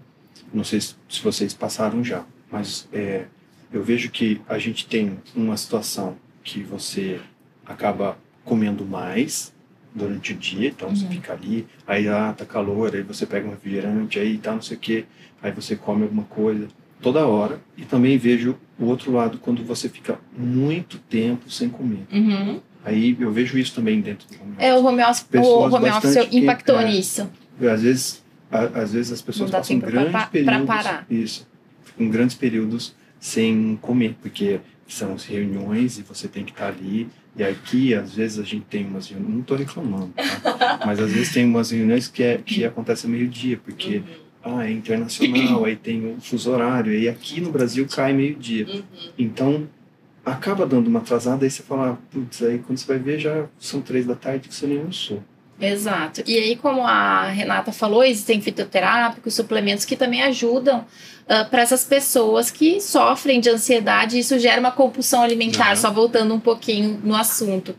[0.52, 3.24] Não sei se se vocês passaram já, mas é,
[3.72, 7.20] eu vejo que a gente tem uma situação que você
[7.66, 9.52] acaba comendo mais
[9.92, 11.10] durante o dia, então você Uhum.
[11.10, 14.76] fica ali, aí ah, tá calor, aí você pega um refrigerante, aí tá não sei
[14.76, 15.04] o que,
[15.42, 16.68] aí você come alguma coisa
[17.02, 17.60] toda hora.
[17.76, 22.06] E também vejo o outro lado quando você fica muito tempo sem comer.
[22.12, 22.60] Uhum.
[22.84, 26.04] Aí eu vejo isso também dentro do home É, o home office, o home office
[26.14, 26.84] bastante que- impactou é.
[26.84, 27.28] nisso.
[27.60, 30.66] Às vezes, a- às vezes as pessoas passam pra grandes pra períodos.
[30.66, 31.06] parar.
[31.10, 31.48] Isso.
[31.82, 37.08] Ficam grandes períodos sem comer, porque são as reuniões e você tem que estar ali.
[37.36, 39.34] E aqui, às vezes, a gente tem umas reuniões.
[39.34, 40.80] Não estou reclamando, tá?
[40.86, 44.70] Mas às vezes tem umas reuniões que, é, que acontecem meio-dia, porque Uhum, ah, é
[44.70, 48.66] internacional, aí tem o fuso horário, e aqui no Brasil cai meio-dia.
[48.66, 48.82] uhum.
[49.18, 49.68] Então,
[50.24, 53.46] acaba dando uma atrasada, aí você fala, ah, putz, aí quando você vai ver já
[53.58, 55.22] são três da tarde que você nem almoçou.
[55.60, 56.22] Exato.
[56.26, 60.84] E aí, como a Renata falou, existem fitoterápicos, suplementos que também ajudam
[61.50, 64.16] para essas pessoas que sofrem de ansiedade.
[64.16, 65.76] e Isso gera uma compulsão alimentar, Uhum.
[65.76, 67.74] só voltando um pouquinho no assunto.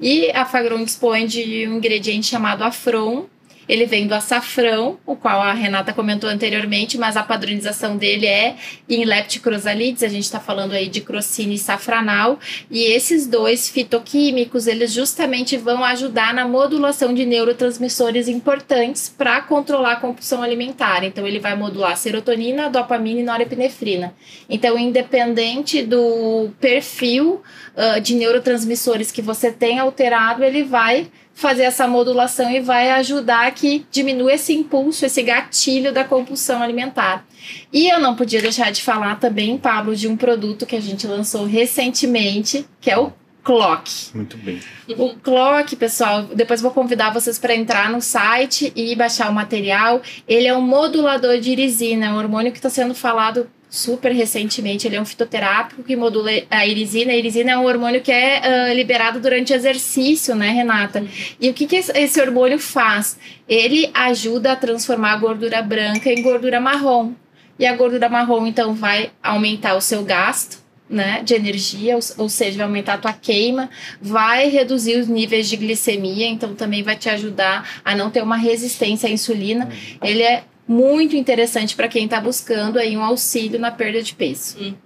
[0.00, 3.26] E a Fagron dispõe de um ingrediente chamado Afron.
[3.68, 8.56] Ele vem do açafrão, o qual a Renata comentou anteriormente, mas a padronização dele é
[8.88, 12.38] em lepticrosalides, a gente está falando aí de crocine e safranal,
[12.70, 19.92] e esses dois fitoquímicos, eles justamente vão ajudar na modulação de neurotransmissores importantes para controlar
[19.92, 21.04] a compulsão alimentar.
[21.04, 24.14] Então, ele vai modular serotonina, dopamina e norepinefrina.
[24.48, 27.42] Então, independente do perfil
[27.76, 33.48] ah, de neurotransmissores que você tem alterado, ele vai fazer essa modulação e vai ajudar
[33.52, 37.24] que diminua esse impulso, esse gatilho da compulsão alimentar.
[37.72, 41.06] E eu não podia deixar de falar também, Pablo, de um produto que a gente
[41.06, 43.12] lançou recentemente, que é o
[43.44, 43.88] Clock.
[44.14, 44.60] Muito bem.
[44.88, 50.02] O Clock, pessoal, depois vou convidar vocês para entrar no site e baixar o material.
[50.26, 54.86] Ele é um modulador de irisina, é um hormônio que está sendo falado super recentemente.
[54.86, 57.12] Ele é um fitoterápico que modula a irisina.
[57.12, 61.04] A irisina é um hormônio que é ah, liberado durante exercício, né, Renata?
[61.40, 63.18] E o que, que esse- esse hormônio faz?
[63.48, 67.12] Ele ajuda a transformar a gordura branca em gordura marrom.
[67.58, 70.66] E a gordura marrom, então, vai aumentar o seu gasto.
[70.90, 73.68] Né, de energia, ou, ou seja, vai aumentar a tua queima,
[74.00, 78.38] vai reduzir os níveis de glicemia, então também vai te ajudar a não ter uma
[78.38, 79.68] resistência à insulina.
[80.02, 84.76] Ele é muito interessante para quem está buscando aí um auxílio na perda de peso.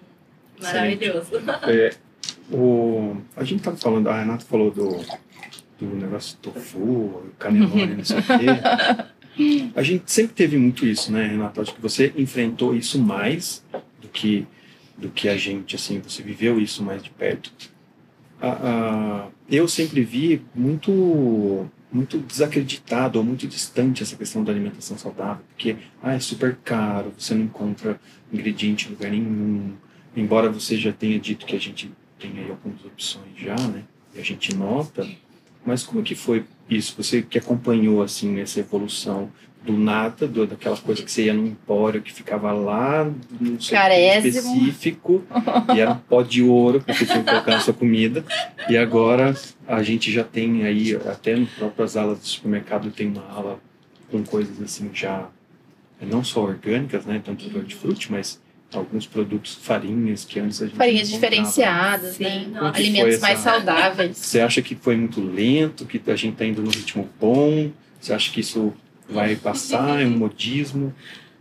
[0.62, 1.30] Maravilhoso.
[1.66, 1.92] É,
[2.54, 5.04] o, a gente tava falando, a Renata falou do,
[5.80, 9.72] do negócio do tofu, canelone, não sei o quê.
[9.74, 11.62] A gente sempre teve muito isso, né, Renata?
[11.62, 13.64] Acho que você enfrentou isso mais
[14.00, 14.46] do que,
[14.96, 17.50] do que a gente, assim, você viveu isso mais de perto.
[18.40, 24.96] A- a- eu sempre vi muito muito desacreditado ou muito distante essa questão da alimentação
[24.96, 28.00] saudável, porque ah, é super caro, você não encontra
[28.32, 29.74] ingrediente em lugar nenhum,
[30.16, 33.84] embora você já tenha dito que a gente tem aí algumas opções já, né?
[34.14, 35.06] E a gente nota.
[35.64, 36.94] Mas como que foi isso?
[36.96, 39.30] Você que acompanhou assim essa evolução
[39.64, 43.08] do nada, do, daquela coisa que você ia num empório que ficava lá
[43.40, 44.56] num setor Carésimo.
[44.56, 45.24] específico
[45.74, 48.24] e era um pó de ouro que você tinha que colocar na sua comida.
[48.68, 49.34] E agora
[49.68, 53.60] a gente já tem aí, até nas próprias alas do supermercado tem uma ala
[54.10, 55.28] com coisas assim já
[56.00, 57.22] não só orgânicas, né?
[57.24, 58.40] Tanto do hortifruti, mas
[58.74, 62.58] alguns produtos, farinhas que antes a gente Farinhas diferenciadas, Sim, né?
[62.74, 64.16] Alimentos mais essa- saudáveis.
[64.16, 67.70] Você acha que foi muito lento, que a gente está indo no ritmo bom?
[68.00, 68.72] Você acha que isso
[69.12, 70.00] vai passar?
[70.00, 70.94] É um modismo?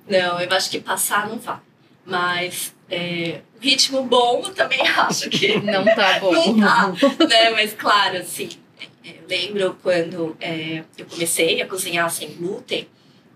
[0.07, 1.59] Não, eu acho que passar não vai.
[2.05, 6.53] Mas é, o ritmo bom eu também acho que Não tá bom.
[6.53, 7.25] Não tá.
[7.27, 7.49] né?
[7.51, 12.87] Mas claro, assim, é, eu lembro quando é, eu comecei a cozinhar sem glúten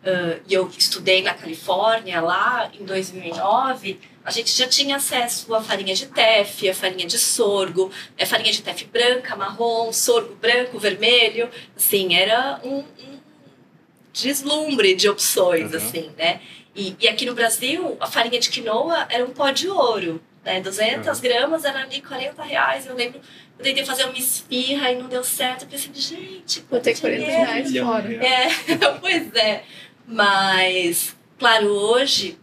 [0.06, 5.62] ah, e eu estudei na Califórnia lá em 2009, a gente já tinha acesso à
[5.62, 10.78] farinha de teff, a farinha de sorgo, a farinha de teff branca, marrom, sorgo branco,
[10.78, 13.14] vermelho, assim, era um, um
[14.15, 15.78] deslumbre de opções, Uhum.
[15.78, 16.39] assim, né?
[16.75, 20.60] E, e aqui no Brasil, a farinha de quinoa era um pó de ouro, né?
[20.62, 22.86] 200 gramas era ali 40 reais.
[22.86, 23.19] Eu lembro,
[23.58, 25.63] eu tentei fazer uma esfirra e não deu certo.
[25.63, 27.45] Eu pensei, gente, Vou ter quanto 40 dinheiro.
[27.45, 28.13] reais fora.
[28.25, 28.47] É,
[28.99, 29.63] pois é.
[30.08, 32.38] Mas, claro, hoje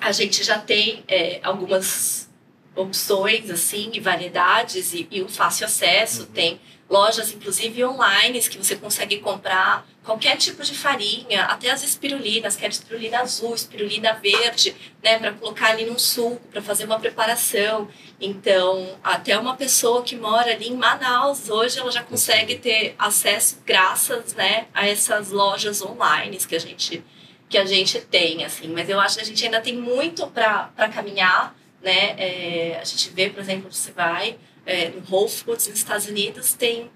[0.00, 2.28] a gente já tem é, algumas
[2.76, 6.22] opções assim e variedades e, e um fácil acesso.
[6.22, 6.26] Uhum.
[6.28, 12.54] Tem lojas, inclusive online, que você consegue comprar qualquer tipo de farinha, até as espirulinas,
[12.56, 17.00] que é espirulina azul, espirulina verde, né, para colocar ali num suco, para fazer uma
[17.00, 17.88] preparação.
[18.20, 23.62] Então, até uma pessoa que mora ali em Manaus, hoje ela já consegue ter acesso
[23.64, 27.02] graças, né, a essas lojas online que a gente
[27.48, 28.68] que a gente tem, assim.
[28.68, 32.14] Mas eu acho que a gente ainda tem muito para caminhar, né?
[32.18, 34.36] É, a gente vê, por exemplo, você vai
[34.66, 36.90] é, no Whole Foods nos Estados Unidos, tem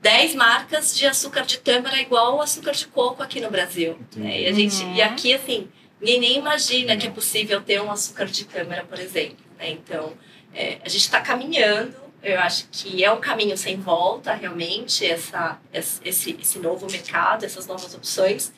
[0.00, 3.98] 10 marcas de açúcar de tâmara igual o açúcar de coco aqui no Brasil.
[4.16, 4.42] Né?
[4.42, 4.94] E, a gente, uhum.
[4.94, 5.68] e aqui, assim,
[6.00, 9.44] ninguém nem imagina que é possível ter um açúcar de tâmara, por exemplo.
[9.58, 9.70] Né?
[9.70, 10.14] Então,
[10.54, 11.94] é, a gente está caminhando.
[12.22, 17.66] Eu acho que é um caminho sem volta, realmente, essa, esse, esse novo mercado, essas
[17.66, 18.52] novas opções.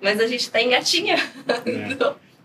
[0.00, 1.22] Mas a gente está engatinhando.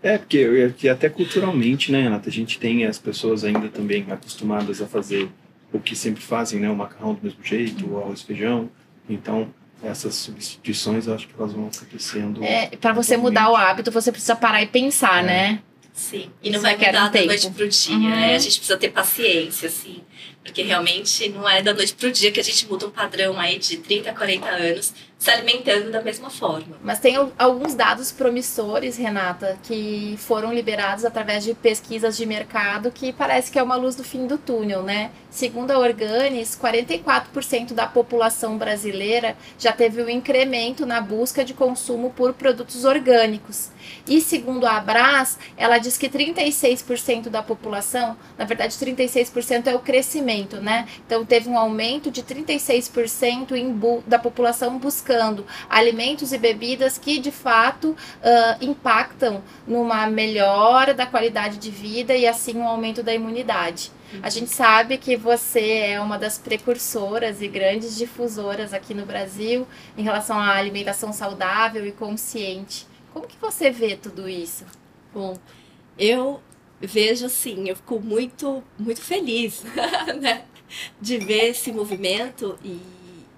[0.02, 0.14] É.
[0.14, 4.82] É, porque, porque até culturalmente, né, Renata, a gente tem as pessoas ainda também acostumadas
[4.82, 5.30] a fazer
[5.74, 6.70] o que sempre fazem, né?
[6.70, 8.70] O macarrão do mesmo jeito, o arroz e feijão.
[9.08, 12.42] Então, essas substituições, eu acho que elas vão acontecendo.
[12.42, 15.26] É, para você mudar o hábito, você precisa parar e pensar, é.
[15.26, 15.62] né?
[15.92, 18.08] Sim, e não vai mudar da noite pro dia, uhum.
[18.08, 18.34] né?
[18.34, 20.02] A gente precisa ter paciência, assim.
[20.42, 23.58] Porque realmente não é da noite pro dia que a gente muda um padrão aí
[23.58, 24.92] de 30, 40 anos
[25.24, 26.76] se alimentando da mesma forma.
[26.82, 33.10] Mas tem alguns dados promissores, Renata, que foram liberados através de pesquisas de mercado que
[33.10, 35.10] parece que é uma luz do fim do túnel, né?
[35.30, 42.10] Segundo a Organis, 44% da população brasileira já teve um incremento na busca de consumo
[42.10, 43.70] por produtos orgânicos.
[44.06, 49.78] E segundo a Abras, ela diz que 36% da população, na verdade 36% é o
[49.78, 50.13] crescimento,
[50.60, 50.86] né?
[51.06, 53.74] Então teve um aumento de 36% em
[54.06, 61.58] da população buscando alimentos e bebidas que de fato uh, impactam numa melhora da qualidade
[61.58, 63.90] de vida e assim um aumento da imunidade.
[64.22, 69.66] A gente sabe que você é uma das precursoras e grandes difusoras aqui no Brasil
[69.96, 72.86] em relação à alimentação saudável e consciente.
[73.12, 74.64] Como que você vê tudo isso?
[75.12, 75.36] Bom,
[75.98, 76.40] eu
[76.86, 79.62] vejo assim, eu fico muito, muito feliz
[80.20, 80.44] né,
[81.00, 82.78] de ver esse movimento e,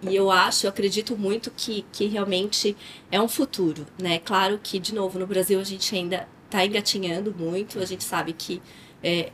[0.02, 2.76] e eu acho, eu acredito muito que, que realmente
[3.10, 4.18] é um futuro, né?
[4.18, 8.32] Claro que, de novo, no Brasil a gente ainda está engatinhando muito, a gente sabe
[8.32, 8.62] que
[9.02, 9.32] é,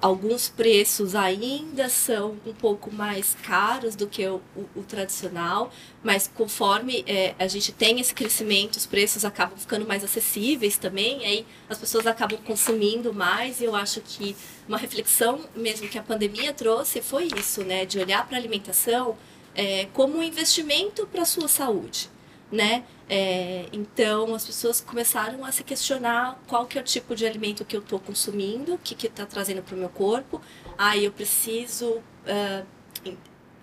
[0.00, 6.30] alguns preços ainda são um pouco mais caros do que o, o, o tradicional, mas
[6.32, 11.46] conforme é, a gente tem esse crescimento, os preços acabam ficando mais acessíveis também, aí
[11.68, 14.36] as pessoas acabam consumindo mais, e eu acho que
[14.68, 19.16] uma reflexão mesmo que a pandemia trouxe foi isso, né, de olhar para a alimentação
[19.54, 22.08] é, como um investimento para a sua saúde,
[22.50, 27.26] né, é, então as pessoas começaram a se questionar qual que é o tipo de
[27.26, 30.40] alimento que eu estou consumindo, o que está trazendo para o meu corpo.
[30.76, 32.66] Ah, eu preciso uh,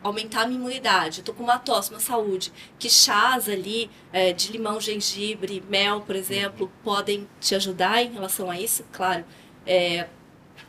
[0.03, 2.51] aumentar a minha imunidade, estou com uma tosse, uma saúde.
[2.77, 8.49] Que chás ali é, de limão, gengibre, mel, por exemplo, podem te ajudar em relação
[8.51, 9.25] a isso, claro.
[9.65, 10.07] É,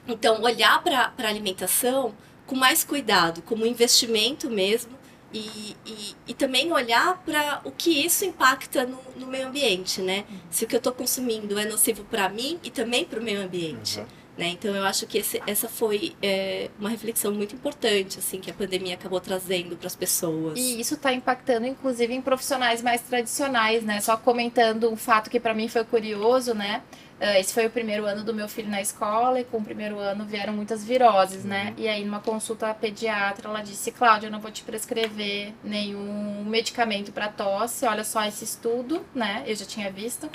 [0.09, 2.14] então, olhar para a alimentação
[2.46, 4.96] com mais cuidado, como investimento mesmo,
[5.33, 10.25] e, e, e, também olhar para o que isso impacta no, no meio ambiente, né?
[10.31, 10.39] Uhum.
[10.51, 13.43] Se o que eu estou consumindo é nocivo para mim e também para o meio
[13.43, 14.01] ambiente.
[14.01, 14.07] Uhum.
[14.37, 14.49] Né?
[14.49, 18.55] Então eu acho que esse, essa foi é, uma reflexão muito importante assim que a
[18.55, 20.59] pandemia acabou trazendo para as pessoas.
[20.59, 24.01] E isso está impactando inclusive em profissionais mais tradicionais, né?
[24.01, 26.83] Só comentando um fato que para mim foi curioso, né?
[27.20, 29.98] Uh, esse foi o primeiro ano do meu filho na escola e com o primeiro
[29.98, 31.68] ano vieram muitas viroses, né?
[31.68, 31.85] Uhum.
[31.85, 37.12] E aí numa consulta pediatra ela disse, Cláudia, eu não vou te prescrever nenhum medicamento
[37.12, 39.42] para tosse, olha só esse estudo, né?
[39.46, 40.31] Eu já tinha visto.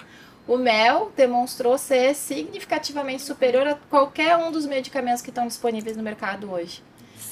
[0.48, 6.02] O mel demonstrou ser significativamente superior a qualquer um dos medicamentos que estão disponíveis no
[6.02, 6.82] mercado hoje.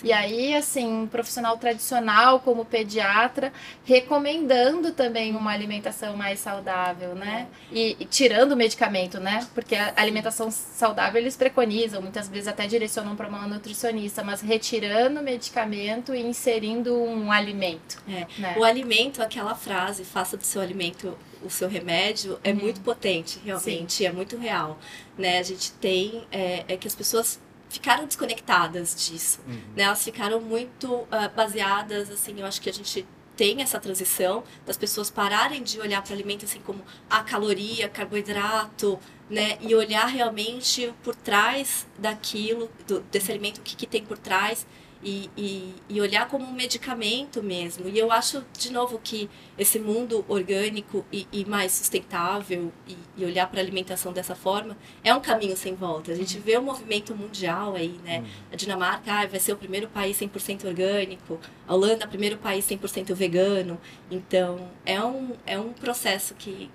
[0.03, 3.51] E aí, assim, um profissional tradicional como pediatra
[3.83, 7.47] recomendando também uma alimentação mais saudável, né?
[7.71, 9.47] E, e tirando o medicamento, né?
[9.53, 15.19] Porque a alimentação saudável eles preconizam, muitas vezes até direcionam para uma nutricionista, mas retirando
[15.19, 18.01] o medicamento e inserindo um alimento.
[18.07, 18.27] É.
[18.37, 18.55] Né?
[18.57, 22.57] O alimento, aquela frase, faça do seu alimento o seu remédio é uhum.
[22.57, 24.05] muito potente, realmente, Sim.
[24.05, 24.77] é muito real.
[25.17, 25.39] Né?
[25.39, 27.39] A gente tem é, é que as pessoas
[27.69, 29.61] ficaram desconectadas disso, uhum.
[29.75, 29.83] né?
[29.83, 33.05] Elas ficaram muito uh, baseadas, assim, eu acho que a gente
[33.37, 37.87] tem essa transição das pessoas pararem de olhar para o alimento assim como a caloria,
[37.87, 38.99] carboidrato,
[39.29, 39.57] né?
[39.61, 44.67] E olhar realmente por trás daquilo, do, desse alimento, o que, que tem por trás
[45.03, 47.87] e, e, e, olhar como um medicamento mesmo.
[47.87, 53.47] E eu acho, de novo, que esse mundo orgânico e, e mais sustentável e, olhar
[53.47, 56.11] para a alimentação dessa forma é um caminho sem volta.
[56.11, 58.19] A gente vê o movimento mundial aí, né?
[58.19, 58.25] Uhum.
[58.51, 63.13] A Dinamarca ah, vai ser o primeiro país 100% orgânico, a Holanda, primeiro país 100%
[63.13, 63.79] vegano.
[64.11, 66.69] Então, é um, é um processo que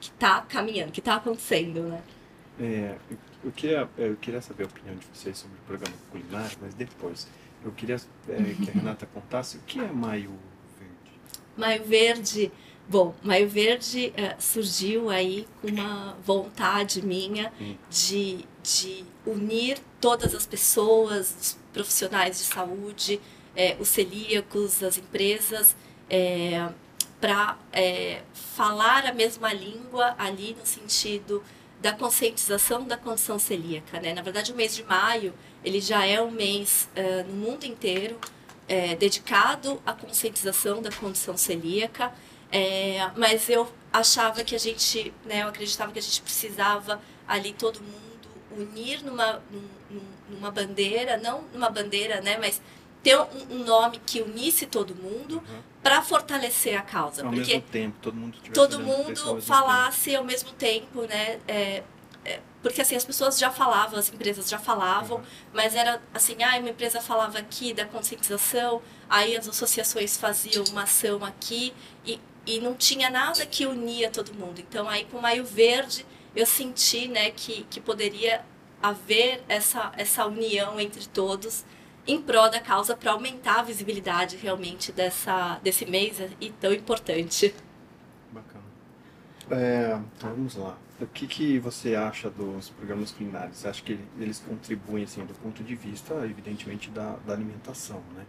[0.00, 2.02] está caminhando, que está acontecendo, né?
[2.60, 2.96] É,
[3.44, 7.28] eu, queria, eu queria saber a opinião de vocês sobre o programa culinário, mas depois.
[7.64, 7.96] Eu queria
[8.28, 10.32] é, que a Renata contasse o que é Maio
[10.78, 11.20] Verde.
[11.56, 12.52] Maio Verde,
[12.88, 17.74] bom, Maio Verde é, surgiu aí com uma vontade minha hum.
[17.90, 23.20] de, de unir todas as pessoas, os profissionais de saúde,
[23.56, 25.76] é, os celíacos, as empresas,
[27.20, 31.42] para é, falar a mesma língua ali no sentido
[31.80, 34.00] da conscientização da condição celíaca.
[34.00, 34.12] Né?
[34.12, 35.32] Na verdade, o mês de maio
[35.64, 38.18] ele já é um mês uh, no mundo inteiro
[38.68, 42.12] é, dedicado à conscientização da condição celíaca,
[42.52, 47.54] é, mas eu achava que a gente, né, eu acreditava que a gente precisava ali
[47.54, 49.42] todo mundo unir numa,
[50.28, 52.60] numa bandeira, não numa bandeira, né, mas
[53.02, 55.62] ter um, um nome que unisse todo mundo uhum.
[55.82, 57.22] Para fortalecer a causa.
[57.22, 61.38] Ao porque mesmo tempo, todo mundo, todo mundo falasse ao mesmo tempo, né?
[61.46, 61.82] É,
[62.24, 65.24] é, porque assim as pessoas já falavam, as empresas já falavam, uhum.
[65.52, 70.82] mas era assim, ah, uma empresa falava aqui da conscientização, aí as associações faziam uma
[70.82, 71.72] ação aqui
[72.04, 74.60] e, e não tinha nada que unia todo mundo.
[74.60, 76.04] Então aí com o Maio Verde
[76.34, 78.44] eu senti, né, que, que poderia
[78.82, 81.64] haver essa essa união entre todos
[82.08, 87.54] em prol da causa para aumentar a visibilidade realmente dessa, desse mês e tão importante.
[88.32, 88.64] Bacana.
[89.50, 90.76] É, então vamos lá.
[91.00, 93.58] O que, que você acha dos programas culinários?
[93.58, 98.24] Você acha que eles contribuem, assim, do ponto de vista, evidentemente, da, da alimentação, né?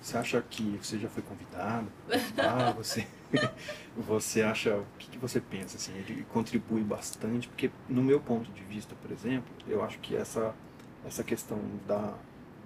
[0.00, 1.88] Você acha que você já foi convidado?
[2.38, 3.04] Ah, você,
[3.96, 7.48] você acha, o que, que você pensa, assim, ele contribui bastante?
[7.48, 10.54] Porque, no meu ponto de vista, por exemplo, eu acho que essa,
[11.04, 12.14] essa questão da,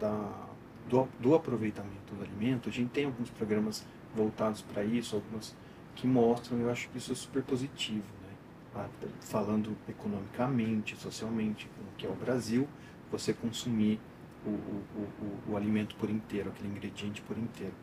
[0.02, 0.48] da,
[0.88, 5.54] do, do aproveitamento do alimento, a gente tem alguns programas voltados para isso, algumas
[5.94, 8.34] que mostram, eu acho que isso é super positivo, né?
[8.74, 8.88] Ah,
[9.20, 12.66] falando economicamente, socialmente, como que é o Brasil,
[13.10, 14.00] você consumir
[14.44, 17.74] o, o, o, o alimento por inteiro, aquele ingrediente por inteiro.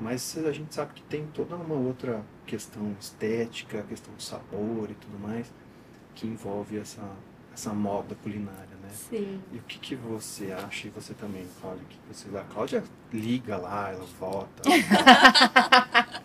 [0.00, 4.94] Mas a gente sabe que tem toda uma outra questão estética, questão de sabor e
[4.94, 5.52] tudo mais,
[6.14, 7.08] que envolve essa,
[7.52, 8.94] essa moda culinária, né?
[9.10, 9.40] Sim.
[9.52, 12.82] E o que, que você acha, e você também, Cláudia, que você, a Cláudia
[13.12, 14.62] liga lá, ela vota.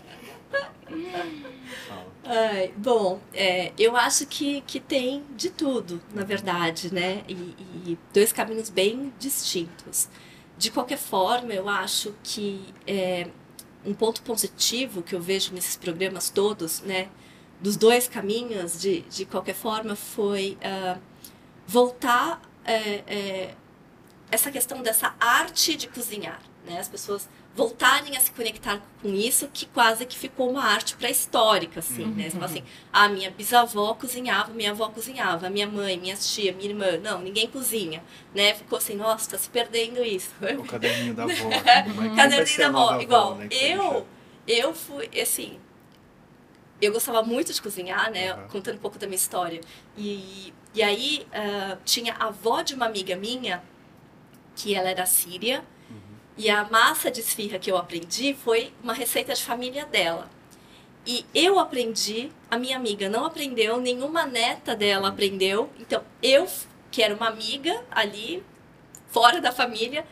[2.26, 7.24] Ai, bom, é, eu acho que, que tem de tudo, na verdade, né?
[7.28, 10.08] E, e, dois caminhos bem distintos.
[10.58, 13.28] De qualquer forma, eu acho que é,
[13.86, 17.10] um ponto positivo que eu vejo nesses programas todos, né?
[17.60, 21.00] Dos dois caminhos, de, de qualquer forma, foi uh,
[21.68, 23.54] voltar é, é,
[24.32, 26.80] essa questão dessa arte de cozinhar, né?
[26.80, 31.80] As pessoas voltarem a se conectar com isso, que quase que ficou uma arte pré-histórica,
[31.80, 32.16] assim, uhum.
[32.16, 32.30] né?
[32.30, 36.98] Fala assim, a minha bisavó cozinhava, minha avó cozinhava, minha mãe, minha tia, minha irmã,
[36.98, 38.04] não, ninguém cozinha,
[38.34, 38.56] né?
[38.56, 40.32] Ficou assim, nossa, tá se perdendo isso.
[40.60, 41.34] O caderninho da avó.
[42.16, 44.08] caderninho da avó, igual, né, eu,
[44.48, 45.60] eu fui, assim,
[46.82, 48.34] eu gostava muito de cozinhar, né?
[48.34, 48.48] Uhum.
[48.48, 49.62] Contando um pouco da minha história.
[49.98, 53.64] E e aí uh, tinha a avó de uma amiga minha,
[54.56, 55.98] que ela era síria, uhum.
[56.38, 60.30] e a massa de esfirra que eu aprendi foi uma receita de família dela.
[61.06, 65.14] E eu aprendi, a minha amiga não aprendeu, nenhuma neta dela uhum.
[65.14, 65.70] aprendeu.
[65.80, 66.48] Então eu,
[66.90, 68.44] que era uma amiga ali,
[69.08, 70.06] fora da família,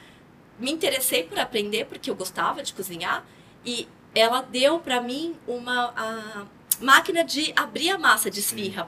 [0.60, 3.26] me interessei por aprender porque eu gostava de cozinhar
[3.66, 6.48] e ela deu para mim uma
[6.80, 8.88] máquina de abrir a massa de esfirra.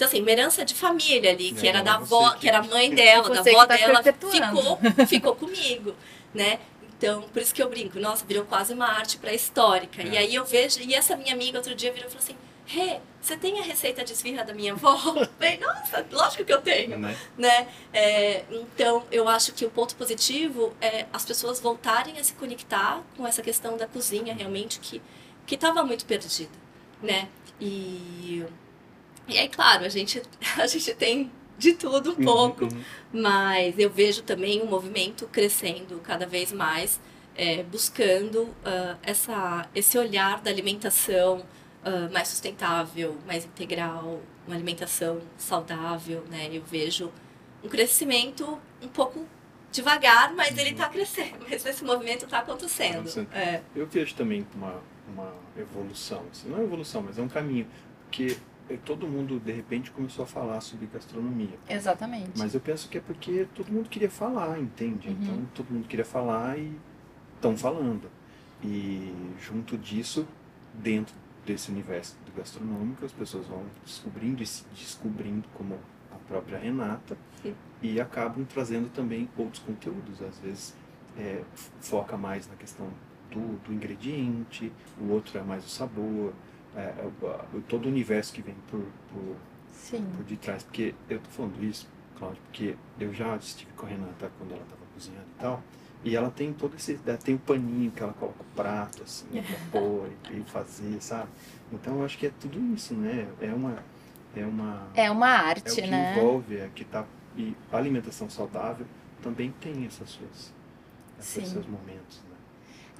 [0.00, 2.40] Então, assim, uma herança de família ali, que é, era da avó, que...
[2.40, 2.48] que...
[2.48, 5.94] era mãe dela, da avó tá dela, ficou, ficou comigo,
[6.32, 6.58] né?
[6.96, 10.00] Então, por isso que eu brinco, nossa, virou quase uma arte pré-histórica.
[10.00, 10.06] É.
[10.06, 12.34] E aí eu vejo, e essa minha amiga outro dia virou e falou assim:
[12.64, 14.94] Rê, você tem a receita de esfirra da minha avó?
[15.20, 16.98] Eu falei, nossa, lógico que eu tenho.
[16.98, 17.16] Né?
[17.36, 17.68] né?
[17.92, 23.02] É, então, eu acho que o ponto positivo é as pessoas voltarem a se conectar
[23.18, 25.02] com essa questão da cozinha, realmente, que
[25.54, 26.48] estava muito perdida.
[27.02, 27.28] Né?
[27.60, 28.46] E
[29.30, 30.22] e aí, claro, a gente,
[30.58, 32.82] a gente tem de tudo um uhum, pouco, uhum.
[33.12, 36.98] mas eu vejo também um movimento crescendo cada vez mais,
[37.36, 41.44] é, buscando uh, essa, esse olhar da alimentação
[41.84, 46.48] uh, mais sustentável, mais integral, uma alimentação saudável, né?
[46.50, 47.12] Eu vejo
[47.62, 49.26] um crescimento um pouco
[49.70, 53.28] devagar, mas ele está crescendo, mas esse movimento está acontecendo.
[53.32, 53.60] É.
[53.76, 57.66] Eu vejo também uma, uma evolução, assim, não é evolução, mas é um caminho,
[58.04, 58.36] porque
[58.76, 61.58] todo mundo de repente começou a falar sobre gastronomia.
[61.68, 62.32] Exatamente.
[62.36, 65.08] Mas eu penso que é porque todo mundo queria falar, entende?
[65.08, 65.16] Uhum.
[65.20, 66.72] Então todo mundo queria falar e
[67.34, 68.10] estão falando.
[68.62, 70.26] E junto disso,
[70.74, 71.14] dentro
[71.44, 75.78] desse universo gastronômico, as pessoas vão descobrindo e se descobrindo como
[76.12, 77.54] a própria Renata Sim.
[77.82, 80.22] e acabam trazendo também outros conteúdos.
[80.22, 80.74] Às vezes
[81.18, 81.42] é,
[81.80, 82.88] foca mais na questão
[83.30, 86.32] do, do, ingrediente, o outro é mais o sabor,
[86.76, 87.10] é, é,
[87.68, 89.36] todo o universo que vem por, por,
[90.16, 90.62] por detrás.
[90.62, 94.62] Porque eu tô falando isso, Cláudio, porque eu já estive com a Renata quando ela
[94.62, 95.62] estava cozinhando e tal.
[96.02, 96.98] E ela tem todo esse.
[97.22, 101.28] Tem o paninho que ela coloca o prato, assim, pra pôr e fazer, sabe?
[101.72, 103.28] Então eu acho que é tudo isso, né?
[103.40, 103.82] É uma.
[104.34, 106.16] É uma, é uma arte, é o que né?
[106.16, 107.04] envolve, é que tá.
[107.36, 108.86] E a alimentação saudável
[109.20, 110.54] também tem essas suas,
[111.18, 112.29] esses seus momentos, né?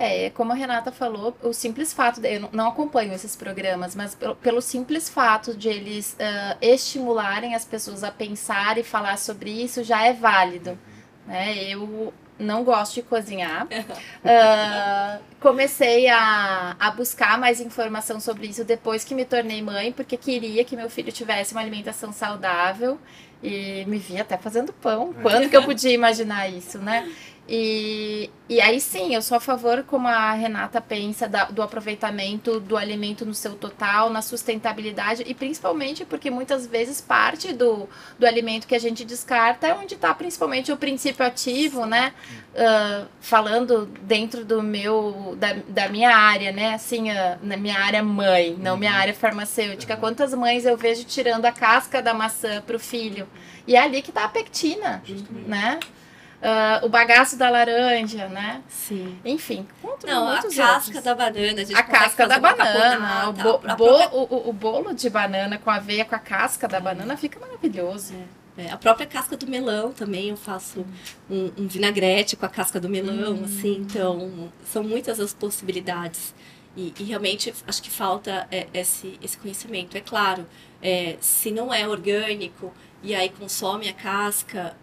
[0.02, 4.14] É, como a Renata falou, o simples fato, de, eu não acompanho esses programas, mas
[4.14, 9.50] pelo, pelo simples fato de eles uh, estimularem as pessoas a pensar e falar sobre
[9.50, 10.78] isso já é válido.
[11.26, 11.64] Né?
[11.64, 13.66] Eu não gosto de cozinhar.
[13.66, 20.16] Uh, comecei a, a buscar mais informação sobre isso depois que me tornei mãe, porque
[20.16, 22.98] queria que meu filho tivesse uma alimentação saudável
[23.42, 25.12] e me via até fazendo pão.
[25.20, 27.06] Quando que eu podia imaginar isso, né?
[27.52, 32.60] E, e aí sim, eu sou a favor, como a Renata pensa, da, do aproveitamento
[32.60, 38.24] do alimento no seu total, na sustentabilidade, e principalmente porque muitas vezes parte do, do
[38.24, 42.12] alimento que a gente descarta é onde está principalmente o princípio ativo, né?
[42.54, 46.74] Uh, falando dentro do meu, da, da minha área, né?
[46.74, 48.98] Assim, uh, na minha área mãe, não minha uhum.
[48.98, 49.94] área farmacêutica.
[49.94, 50.00] Uhum.
[50.00, 53.26] Quantas mães eu vejo tirando a casca da maçã para o filho?
[53.66, 55.48] E é ali que está a pectina, Justamente.
[55.48, 55.80] né?
[56.40, 58.62] Uh, o bagaço da laranja, né?
[58.66, 59.18] Sim.
[59.22, 59.68] Enfim,
[60.04, 61.02] Não, a casca outros.
[61.02, 61.62] da banana.
[61.74, 63.28] A, a casca da banana.
[63.28, 64.08] O, bo própria...
[64.10, 68.14] o, o, bolo de banana com aveia com a casca da banana fica maravilhoso.
[68.14, 68.40] É.
[68.56, 70.84] É, a própria casca do melão também eu faço
[71.30, 73.44] um, um vinagrete com a casca do melão, hum.
[73.44, 73.76] assim.
[73.78, 76.34] Então, são muitas as possibilidades.
[76.76, 79.96] E, e realmente acho que falta é, esse, esse conhecimento.
[79.96, 80.46] É claro,
[80.82, 82.72] é, se não é orgânico
[83.02, 84.76] e aí consome a casca,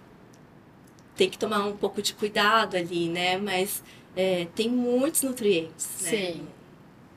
[1.17, 3.37] tem que tomar um pouco de cuidado ali, né?
[3.37, 3.83] Mas
[4.15, 6.09] é, tem muitos nutrientes, né?
[6.09, 6.47] Sim.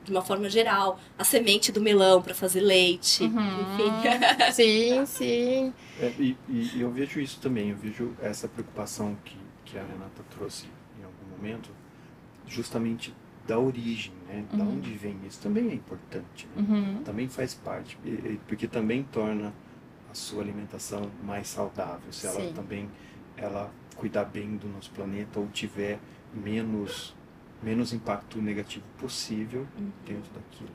[0.03, 0.99] De uma forma geral.
[1.17, 3.29] A semente do melão para fazer leite, uhum.
[3.29, 4.51] enfim.
[4.51, 5.73] Sim, sim.
[5.99, 10.23] É, e, e, eu vejo isso também, eu vejo essa preocupação que, que a Renata
[10.31, 10.65] trouxe
[10.99, 11.69] em algum momento,
[12.47, 13.13] justamente
[13.47, 14.43] da origem, né?
[14.51, 14.57] Uhum.
[14.57, 16.65] Da onde vem isso também é importante, né?
[16.67, 17.03] uhum.
[17.03, 17.97] também faz parte,
[18.47, 19.53] porque também torna
[20.11, 22.53] a sua alimentação mais saudável, se ela Sim.
[22.53, 22.89] também
[23.37, 25.99] ela cuidar bem do nosso planeta ou tiver
[26.33, 27.13] menos
[27.61, 29.91] menos impacto negativo possível uhum.
[30.05, 30.69] dentro daquilo.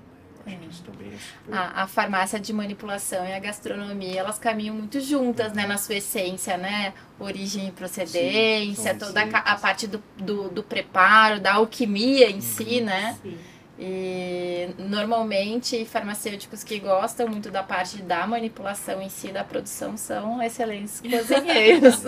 [0.47, 0.59] Né?
[0.63, 0.67] É.
[0.67, 1.53] é super...
[1.53, 5.57] a, a farmácia de manipulação e a gastronomia, elas caminham muito juntas, uhum.
[5.57, 6.95] né, na sua essência, né?
[7.19, 12.37] Origem e procedência, Sim, toda a, a, parte do, do, do, preparo, da alquimia em
[12.37, 12.41] uhum.
[12.41, 13.19] si, né?
[13.23, 13.37] Sim.
[13.79, 20.43] E normalmente farmacêuticos que gostam muito da parte da manipulação em si da produção são
[20.43, 22.03] excelentes cozinheiros.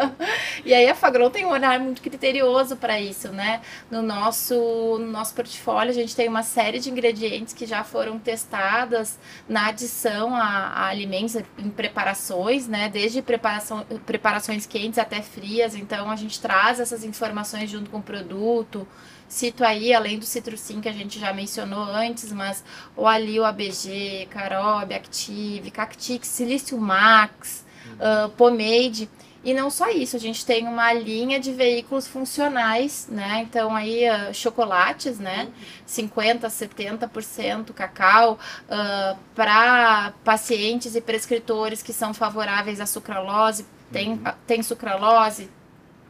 [0.64, 3.60] e aí a Fagron tem um olhar muito criterioso para isso, né?
[3.90, 8.18] No nosso, no nosso portfólio a gente tem uma série de ingredientes que já foram
[8.18, 12.88] testadas na adição a, a alimentos em preparações, né?
[12.88, 15.74] Desde preparação, preparações quentes até frias.
[15.74, 18.88] Então a gente traz essas informações junto com o produto
[19.32, 22.62] Cito aí, além do Citrussim que a gente já mencionou antes, mas
[22.94, 28.26] o Alil ABG, Carob, Active, Cactix, Silício Max, uhum.
[28.26, 29.08] uh, Pomade.
[29.42, 33.40] E não só isso, a gente tem uma linha de veículos funcionais, né?
[33.48, 35.48] Então aí uh, chocolates, né?
[35.86, 43.64] 50, 70% cacau uh, para pacientes e prescritores que são favoráveis à sucralose.
[43.90, 44.20] Tem, uhum.
[44.46, 45.48] tem sucralose,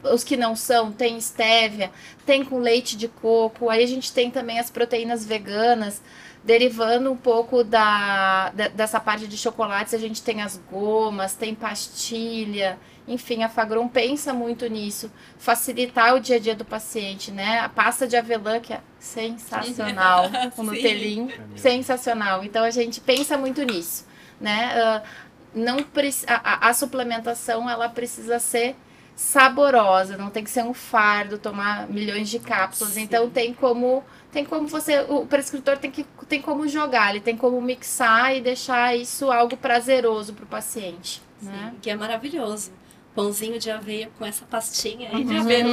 [0.02, 1.90] os que não são, tem estévia,
[2.26, 3.68] tem com leite de coco.
[3.68, 6.02] Aí a gente tem também as proteínas veganas,
[6.44, 11.54] derivando um pouco da, da dessa parte de chocolates, a gente tem as gomas, tem
[11.54, 12.78] pastilha.
[13.06, 17.58] Enfim, a Fagron pensa muito nisso, facilitar o dia a dia do paciente, né?
[17.58, 22.44] A pasta de avelã, que é sensacional, o Nutelim, é sensacional.
[22.44, 24.06] Então a gente pensa muito nisso,
[24.40, 24.72] né?
[24.76, 25.78] Uh, não
[26.26, 28.76] a, a suplementação ela precisa ser
[29.14, 32.94] saborosa, não tem que ser um fardo, tomar milhões de cápsulas.
[32.94, 33.02] Sim.
[33.02, 34.02] Então tem como
[34.32, 38.40] tem como você o prescritor tem que tem como jogar, ele tem como mixar e
[38.40, 41.74] deixar isso algo prazeroso para o paciente, Sim, né?
[41.82, 42.72] Que é maravilhoso.
[43.14, 45.66] pãozinho de aveia com essa pastinha aí de aveia.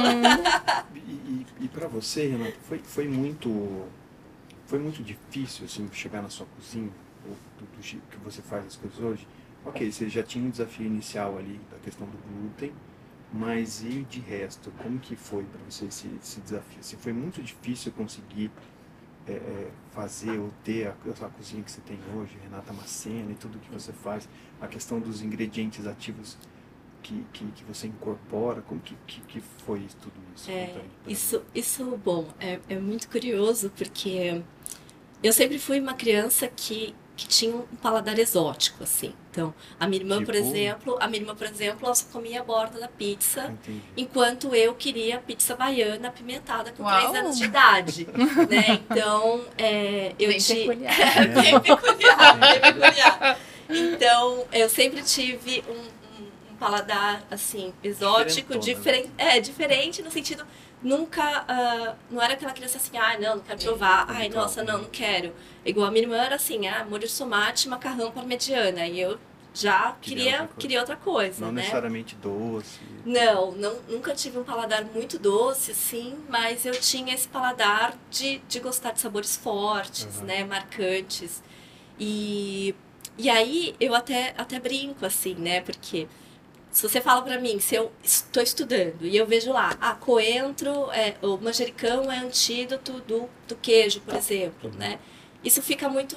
[0.94, 3.86] E, e, e para você, Renata, foi, foi muito
[4.66, 6.90] foi muito difícil assim chegar na sua cozinha,
[7.26, 9.26] ou do, do jeito que você faz as coisas hoje?
[9.64, 12.72] Ok, você já tinha um desafio inicial ali da questão do glúten,
[13.32, 16.82] mas e de resto, como que foi para você esse, esse desafio?
[16.82, 18.50] Se foi muito difícil conseguir
[19.26, 23.34] é, é, fazer ou ter a, a cozinha que você tem hoje, Renata Macena e
[23.34, 24.28] tudo que você faz,
[24.60, 26.36] a questão dos ingredientes ativos
[27.02, 30.50] que, que, que você incorpora, como que, que, que foi tudo isso?
[30.50, 34.42] É, isso, isso, bom, é, é muito curioso porque
[35.22, 39.12] eu sempre fui uma criança que que tinha um paladar exótico, assim.
[39.30, 40.26] Então, a minha irmã, tipo...
[40.26, 43.82] por exemplo, a minha irmã, por exemplo, ela só comia a borda da pizza, Entendi.
[43.94, 46.98] enquanto eu queria pizza baiana apimentada com Uau.
[46.98, 48.08] 3 anos de idade,
[48.48, 48.80] né?
[48.90, 50.66] Então, é, eu bem tinha...
[50.66, 51.28] Peculiar.
[51.28, 53.38] bem peculiar, bem peculiar.
[53.68, 60.42] Então, eu sempre tive um, um, um paladar, assim, exótico, diferente, é, diferente no sentido
[60.82, 61.42] nunca.
[61.42, 64.06] Uh, não era aquela criança assim, ah, não, não quero provar.
[64.08, 65.32] Ai, nossa, não, não quero.
[65.64, 68.86] Igual a minha irmã era assim, ah, molho de tomate, macarrão parmegiana.
[68.86, 69.18] E eu
[69.52, 71.62] já queria, queria outra coisa, não né?
[71.62, 72.78] necessariamente doce.
[73.04, 78.38] Não, não, nunca tive um paladar muito doce, sim, mas eu tinha esse paladar de,
[78.48, 80.24] de gostar de sabores fortes, uhum.
[80.24, 81.42] né, marcantes.
[81.98, 82.74] E,
[83.18, 86.06] e aí eu até, até brinco, assim, né, porque
[86.70, 90.90] se você fala para mim, se eu estou estudando e eu vejo lá, ah, coentro,
[90.92, 94.98] é, o manjericão é antídoto do, do queijo, por exemplo, né?
[95.42, 96.16] Isso fica muito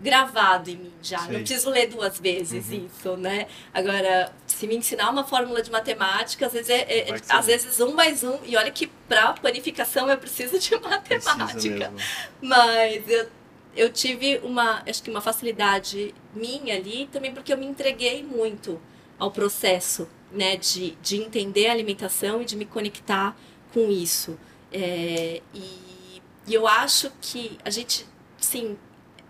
[0.00, 1.20] gravado em mim já.
[1.22, 2.86] Não preciso ler duas vezes uhum.
[2.86, 3.46] isso, né?
[3.72, 7.92] Agora, se me ensinar uma fórmula de matemática, às vezes é, é às vezes um
[7.92, 11.92] mais um, e olha que para panificação eu preciso de matemática.
[12.40, 13.28] Mas eu,
[13.74, 18.80] eu tive uma, acho que uma facilidade minha ali também porque eu me entreguei muito
[19.18, 23.36] ao processo né, de, de entender a alimentação e de me conectar
[23.72, 24.38] com isso.
[24.72, 28.06] É, e, e eu acho que a gente,
[28.38, 28.76] sim,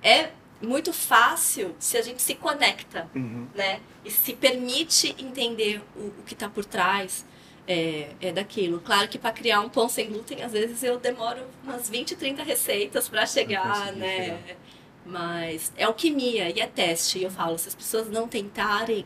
[0.03, 0.31] é
[0.61, 3.47] muito fácil se a gente se conecta, uhum.
[3.55, 3.81] né?
[4.05, 7.25] E se permite entender o, o que está por trás
[7.67, 8.81] é, é daquilo.
[8.81, 12.43] Claro que para criar um pão sem glúten, às vezes eu demoro umas 20, 30
[12.43, 14.25] receitas para chegar, né?
[14.25, 14.57] Chegar.
[15.05, 17.19] Mas é alquimia e é teste.
[17.19, 19.05] E eu falo, se as pessoas não tentarem,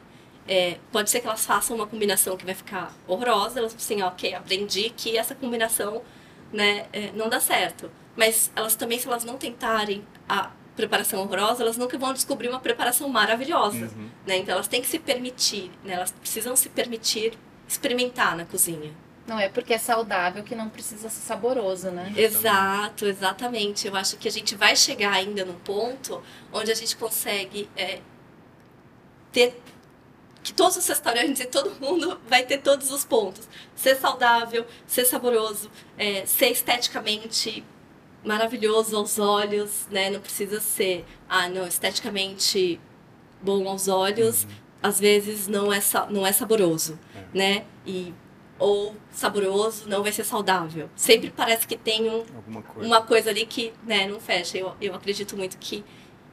[0.48, 4.34] é, pode ser que elas façam uma combinação que vai ficar horrorosa, elas assim, ok,
[4.34, 6.02] aprendi que essa combinação
[6.52, 7.90] né, é, não dá certo.
[8.16, 12.60] Mas elas também, se elas não tentarem a preparação horrorosa, elas nunca vão descobrir uma
[12.60, 13.86] preparação maravilhosa.
[13.86, 14.08] Uhum.
[14.26, 14.38] Né?
[14.38, 15.94] Então elas têm que se permitir, né?
[15.94, 17.38] elas precisam se permitir
[17.68, 18.92] experimentar na cozinha.
[19.26, 22.12] Não é porque é saudável que não precisa ser saboroso, né?
[22.16, 23.86] Exato, exatamente.
[23.86, 26.20] Eu acho que a gente vai chegar ainda num ponto
[26.52, 28.00] onde a gente consegue é,
[29.30, 29.60] ter
[30.42, 33.48] que todos os restaurantes e todo mundo vai ter todos os pontos.
[33.74, 37.64] Ser saudável, ser saboroso, é, ser esteticamente
[38.24, 40.10] maravilhoso aos olhos, né?
[40.10, 42.80] Não precisa ser, ah, não, esteticamente
[43.42, 44.50] bom aos olhos, uhum.
[44.82, 45.80] às vezes não é,
[46.10, 47.38] não é saboroso, é.
[47.38, 47.64] né?
[47.86, 48.12] E
[48.58, 50.90] ou saboroso não vai ser saudável.
[50.94, 52.22] Sempre parece que tem um,
[52.62, 52.86] coisa.
[52.86, 54.58] uma coisa ali que né, não fecha.
[54.58, 55.82] Eu, eu acredito muito que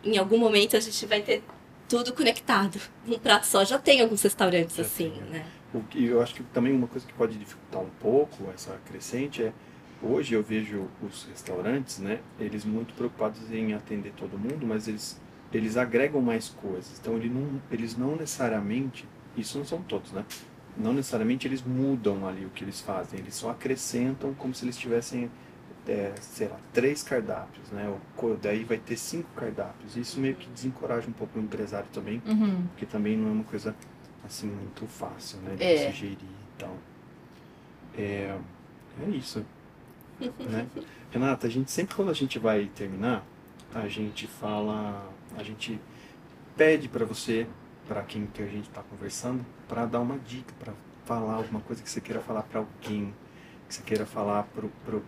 [0.03, 1.41] em algum momento a gente vai ter
[1.87, 3.63] tudo conectado num prato só.
[3.63, 5.21] Já tem alguns restaurantes é, assim, sim.
[5.29, 5.45] né?
[5.73, 9.43] O que eu acho que também uma coisa que pode dificultar um pouco essa crescente
[9.43, 9.53] é
[10.01, 12.19] hoje eu vejo os restaurantes, né?
[12.39, 15.19] Eles muito preocupados em atender todo mundo, mas eles
[15.53, 16.99] eles agregam mais coisas.
[16.99, 20.25] Então eles não, eles não necessariamente, isso não são todos, né?
[20.75, 24.77] Não necessariamente eles mudam ali o que eles fazem, eles só acrescentam como se eles
[24.77, 25.31] tivessem
[25.87, 27.93] é, sei lá, três cardápios, né?
[28.17, 29.95] Ou, daí vai ter cinco cardápios.
[29.95, 32.67] Isso meio que desencoraja um pouco o empresário também, uhum.
[32.67, 33.75] porque também não é uma coisa
[34.25, 35.55] assim muito fácil, né?
[35.55, 35.91] De é.
[35.91, 36.75] se gerir e tal.
[37.97, 38.37] É,
[39.05, 39.45] é isso.
[40.19, 40.67] né?
[41.09, 43.25] Renata, a gente sempre quando a gente vai terminar,
[43.73, 45.79] a gente fala, a gente
[46.55, 47.47] pede para você,
[47.87, 50.73] para quem que a gente está conversando, para dar uma dica, para
[51.05, 53.13] falar alguma coisa que você queira falar para alguém
[53.67, 54.47] que você queira falar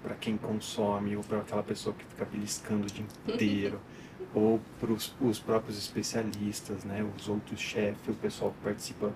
[0.03, 3.79] para quem consome ou para aquela pessoa que fica beliscando o dia inteiro
[4.33, 9.11] ou para os próprios especialistas, né, os outros chefes, o pessoal que participa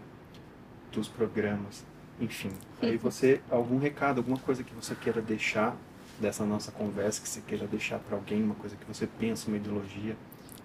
[0.91, 1.83] dos programas,
[2.19, 2.51] enfim.
[2.81, 5.75] Aí você algum recado, alguma coisa que você queira deixar
[6.19, 9.57] dessa nossa conversa, que você queira deixar para alguém, uma coisa que você pensa, uma
[9.57, 10.15] ideologia,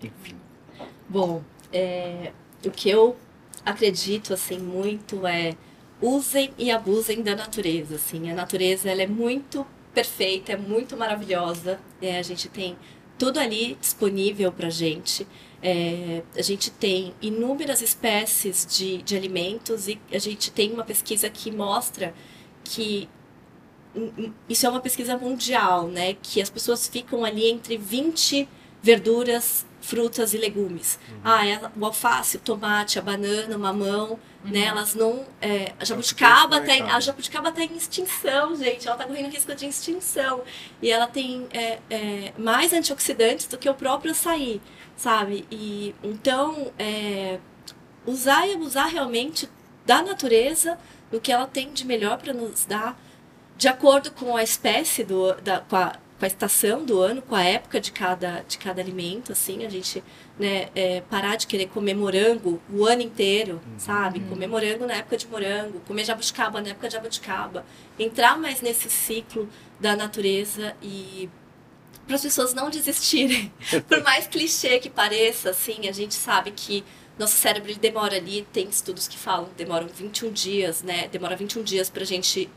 [0.03, 0.37] enfim.
[1.09, 2.33] Bom, é,
[2.65, 3.17] o que eu
[3.65, 5.57] acredito assim muito é
[6.01, 8.31] usem e abusem da natureza, assim.
[8.31, 11.81] A natureza ela é muito perfeita, é muito maravilhosa.
[12.01, 12.77] É, a gente tem
[13.19, 15.27] tudo ali disponível para gente.
[15.61, 21.29] É, a gente tem inúmeras espécies de, de alimentos e a gente tem uma pesquisa
[21.29, 22.15] que mostra
[22.63, 23.09] que
[24.49, 26.15] isso é uma pesquisa mundial, né?
[26.23, 28.49] Que as pessoas ficam ali entre 20
[28.83, 30.99] verduras, frutas e legumes.
[31.09, 31.21] Uhum.
[31.25, 34.11] Ah, é o alface, o tomate, a banana, o mamão,
[34.45, 34.51] uhum.
[34.51, 34.65] né?
[34.65, 35.25] Elas não...
[35.41, 38.87] É, a jabuticaba tá em, a jabuticaba tá em extinção, gente.
[38.87, 40.43] Ela tá correndo risco de extinção.
[40.83, 44.61] E ela tem é, é, mais antioxidantes do que o próprio açaí,
[44.97, 45.47] sabe?
[45.51, 47.39] E, então, é,
[48.07, 49.49] usar e abusar realmente
[49.87, 50.79] da natureza,
[51.11, 52.99] do que ela tem de melhor para nos dar
[53.59, 57.35] de acordo com a espécie do, da, com a, com a estação do ano, com
[57.35, 60.03] a época de cada, de cada alimento, assim, a gente
[60.39, 63.79] né, é, parar de querer comer morango o ano inteiro, uhum.
[63.79, 64.19] sabe?
[64.19, 64.29] Uhum.
[64.31, 67.65] Comer morango na época de morango, comer jabuticaba na época de jabuticaba,
[67.99, 69.49] entrar mais nesse ciclo
[69.79, 71.31] da natureza e
[72.05, 73.53] para as pessoas não desistirem.
[73.87, 76.85] Por mais clichê que pareça, assim, a gente sabe que
[77.17, 81.09] nosso cérebro ele demora ali, tem estudos que falam, demoram 21 dias, né?
[81.09, 82.49] Demora 21 dias para a gente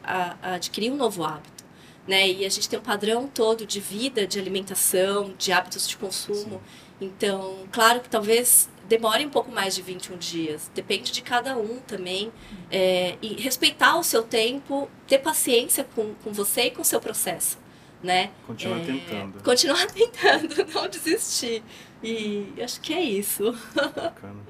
[0.42, 1.61] adquirir um novo hábito.
[2.08, 2.30] Né?
[2.30, 6.36] E a gente tem um padrão todo de vida, de alimentação, de hábitos de consumo.
[6.36, 6.62] Sim.
[7.00, 10.70] Então, claro que talvez demore um pouco mais de 21 dias.
[10.74, 12.32] Depende de cada um também.
[12.70, 17.00] É, e respeitar o seu tempo, ter paciência com, com você e com o seu
[17.00, 17.58] processo.
[18.04, 18.32] Né?
[18.46, 19.44] Continuar é, tentando.
[19.44, 21.64] Continuar tentando, não desistir.
[22.04, 23.56] E acho que é isso.
[23.76, 24.42] Bacana.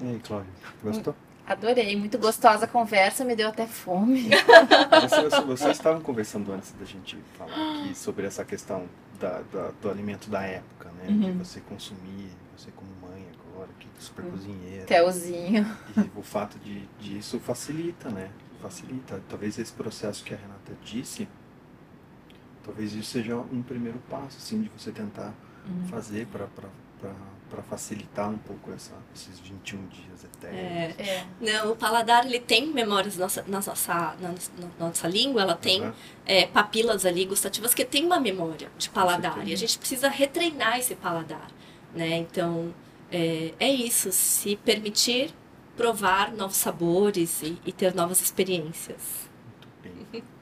[0.00, 0.52] E aí, Cláudia,
[0.82, 1.14] gostou?
[1.48, 4.28] Adorei, muito gostosa a conversa, me deu até fome.
[5.00, 8.86] Vocês, vocês estavam conversando antes da gente falar aqui sobre essa questão
[9.18, 11.06] da, da do alimento da época, né?
[11.08, 11.20] Uhum.
[11.20, 14.32] De você consumir, você como mãe agora, que super uhum.
[14.32, 14.84] cozinheira.
[14.84, 15.66] Telzinho.
[15.96, 18.28] E o fato de, de isso facilita, né?
[18.60, 19.22] Facilita.
[19.28, 21.26] Talvez esse processo que a Renata disse,
[22.62, 25.32] talvez isso seja um primeiro passo, assim, de você tentar
[25.66, 25.88] uhum.
[25.88, 26.46] fazer para
[27.62, 30.58] facilitar um pouco essa, esses 21 dias eternos.
[30.58, 31.26] É, é.
[31.40, 34.34] Não, o paladar ele tem memórias na nossa, na nossa, na
[34.86, 35.92] nossa língua, ela tem uhum.
[36.26, 40.78] é, papilas ali gustativas que tem uma memória de paladar e a gente precisa retreinar
[40.78, 41.50] esse paladar,
[41.94, 42.16] né?
[42.18, 42.74] Então
[43.10, 45.34] é, é isso, se permitir
[45.76, 49.28] provar novos sabores e, e ter novas experiências.
[49.82, 50.22] Muito bem.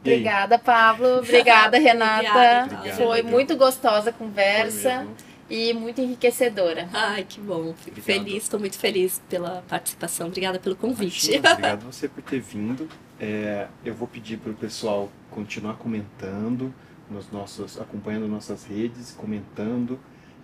[0.00, 1.18] Obrigada, Pablo.
[1.18, 2.64] Obrigada, Renata.
[2.64, 5.06] Obrigada, Foi muito gostosa a conversa
[5.50, 6.88] e muito enriquecedora.
[6.92, 7.74] Ai, que bom.
[7.74, 10.28] Fico feliz, estou muito feliz pela participação.
[10.28, 11.32] Obrigada pelo convite.
[11.32, 12.88] Imagina, obrigado você por ter vindo.
[13.18, 16.72] É, eu vou pedir para o pessoal continuar comentando
[17.10, 19.98] nos nossos, acompanhando nossas redes, comentando.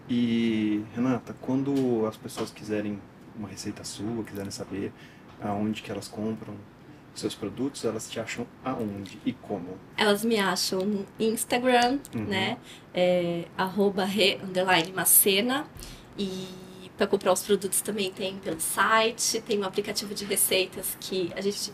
[0.09, 3.01] E Renata, quando as pessoas quiserem
[3.39, 4.93] uma receita sua, quiserem saber
[5.41, 6.55] aonde que elas compram,
[7.21, 9.79] seus produtos, elas te acham aonde e como?
[9.97, 12.25] Elas me acham no Instagram, uhum.
[12.25, 12.59] né?
[12.95, 15.67] É, arroba re, underline macena.
[16.19, 16.47] E
[16.97, 21.41] para comprar os produtos também tem pelo site, tem um aplicativo de receitas que a
[21.41, 21.73] gente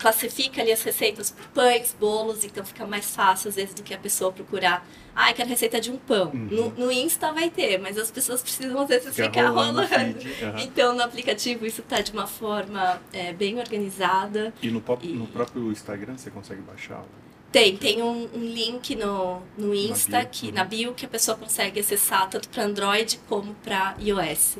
[0.00, 3.92] classifica ali as receitas por pães, bolos, então fica mais fácil às vezes do que
[3.92, 4.86] a pessoa procurar.
[5.14, 6.30] Ah, quero receita de um pão.
[6.32, 6.48] Uhum.
[6.50, 9.80] No, no, Insta vai ter, mas as pessoas precisam às vezes Fica ficar rolando.
[9.80, 10.58] Uhum.
[10.58, 14.54] Então no aplicativo isso está de uma forma é, bem organizada.
[14.62, 17.04] E no, pop, e no próprio Instagram você consegue baixar?
[17.52, 20.52] Tem, tem um, um, link no, no Insta, na bio, que, uhum.
[20.54, 24.58] na bio, que a pessoa consegue acessar tanto para Android como para iOS.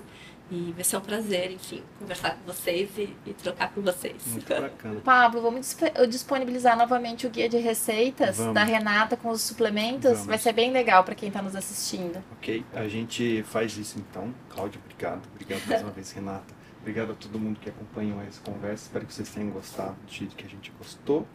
[0.50, 4.16] E vai ser um prazer, enfim, conversar com vocês e, e trocar com vocês.
[4.26, 5.00] Muito bacana.
[5.04, 5.76] Pablo, vamos
[6.08, 8.54] disponibilizar novamente o guia de receitas vamos.
[8.54, 10.10] da Renata com os suplementos.
[10.10, 10.26] Vamos.
[10.26, 12.22] Vai ser bem legal para quem está nos assistindo.
[12.32, 14.34] Ok, a gente faz isso então.
[14.48, 15.22] Cláudia, obrigado.
[15.32, 16.60] Obrigado mais uma vez, Renata.
[16.80, 18.86] Obrigado a todo mundo que acompanhou essa conversa.
[18.86, 21.28] Espero que vocês tenham gostado do jeito que a gente gostou.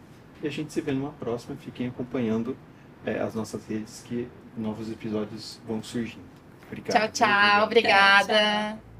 [0.43, 1.55] E a gente se vê numa próxima.
[1.55, 2.57] Fiquem acompanhando
[3.05, 6.25] é, as nossas redes que novos episódios vão surgindo.
[6.67, 7.11] Obrigado.
[7.11, 7.63] Tchau, tchau.
[7.63, 8.33] Obrigada.
[8.33, 8.94] Tchau.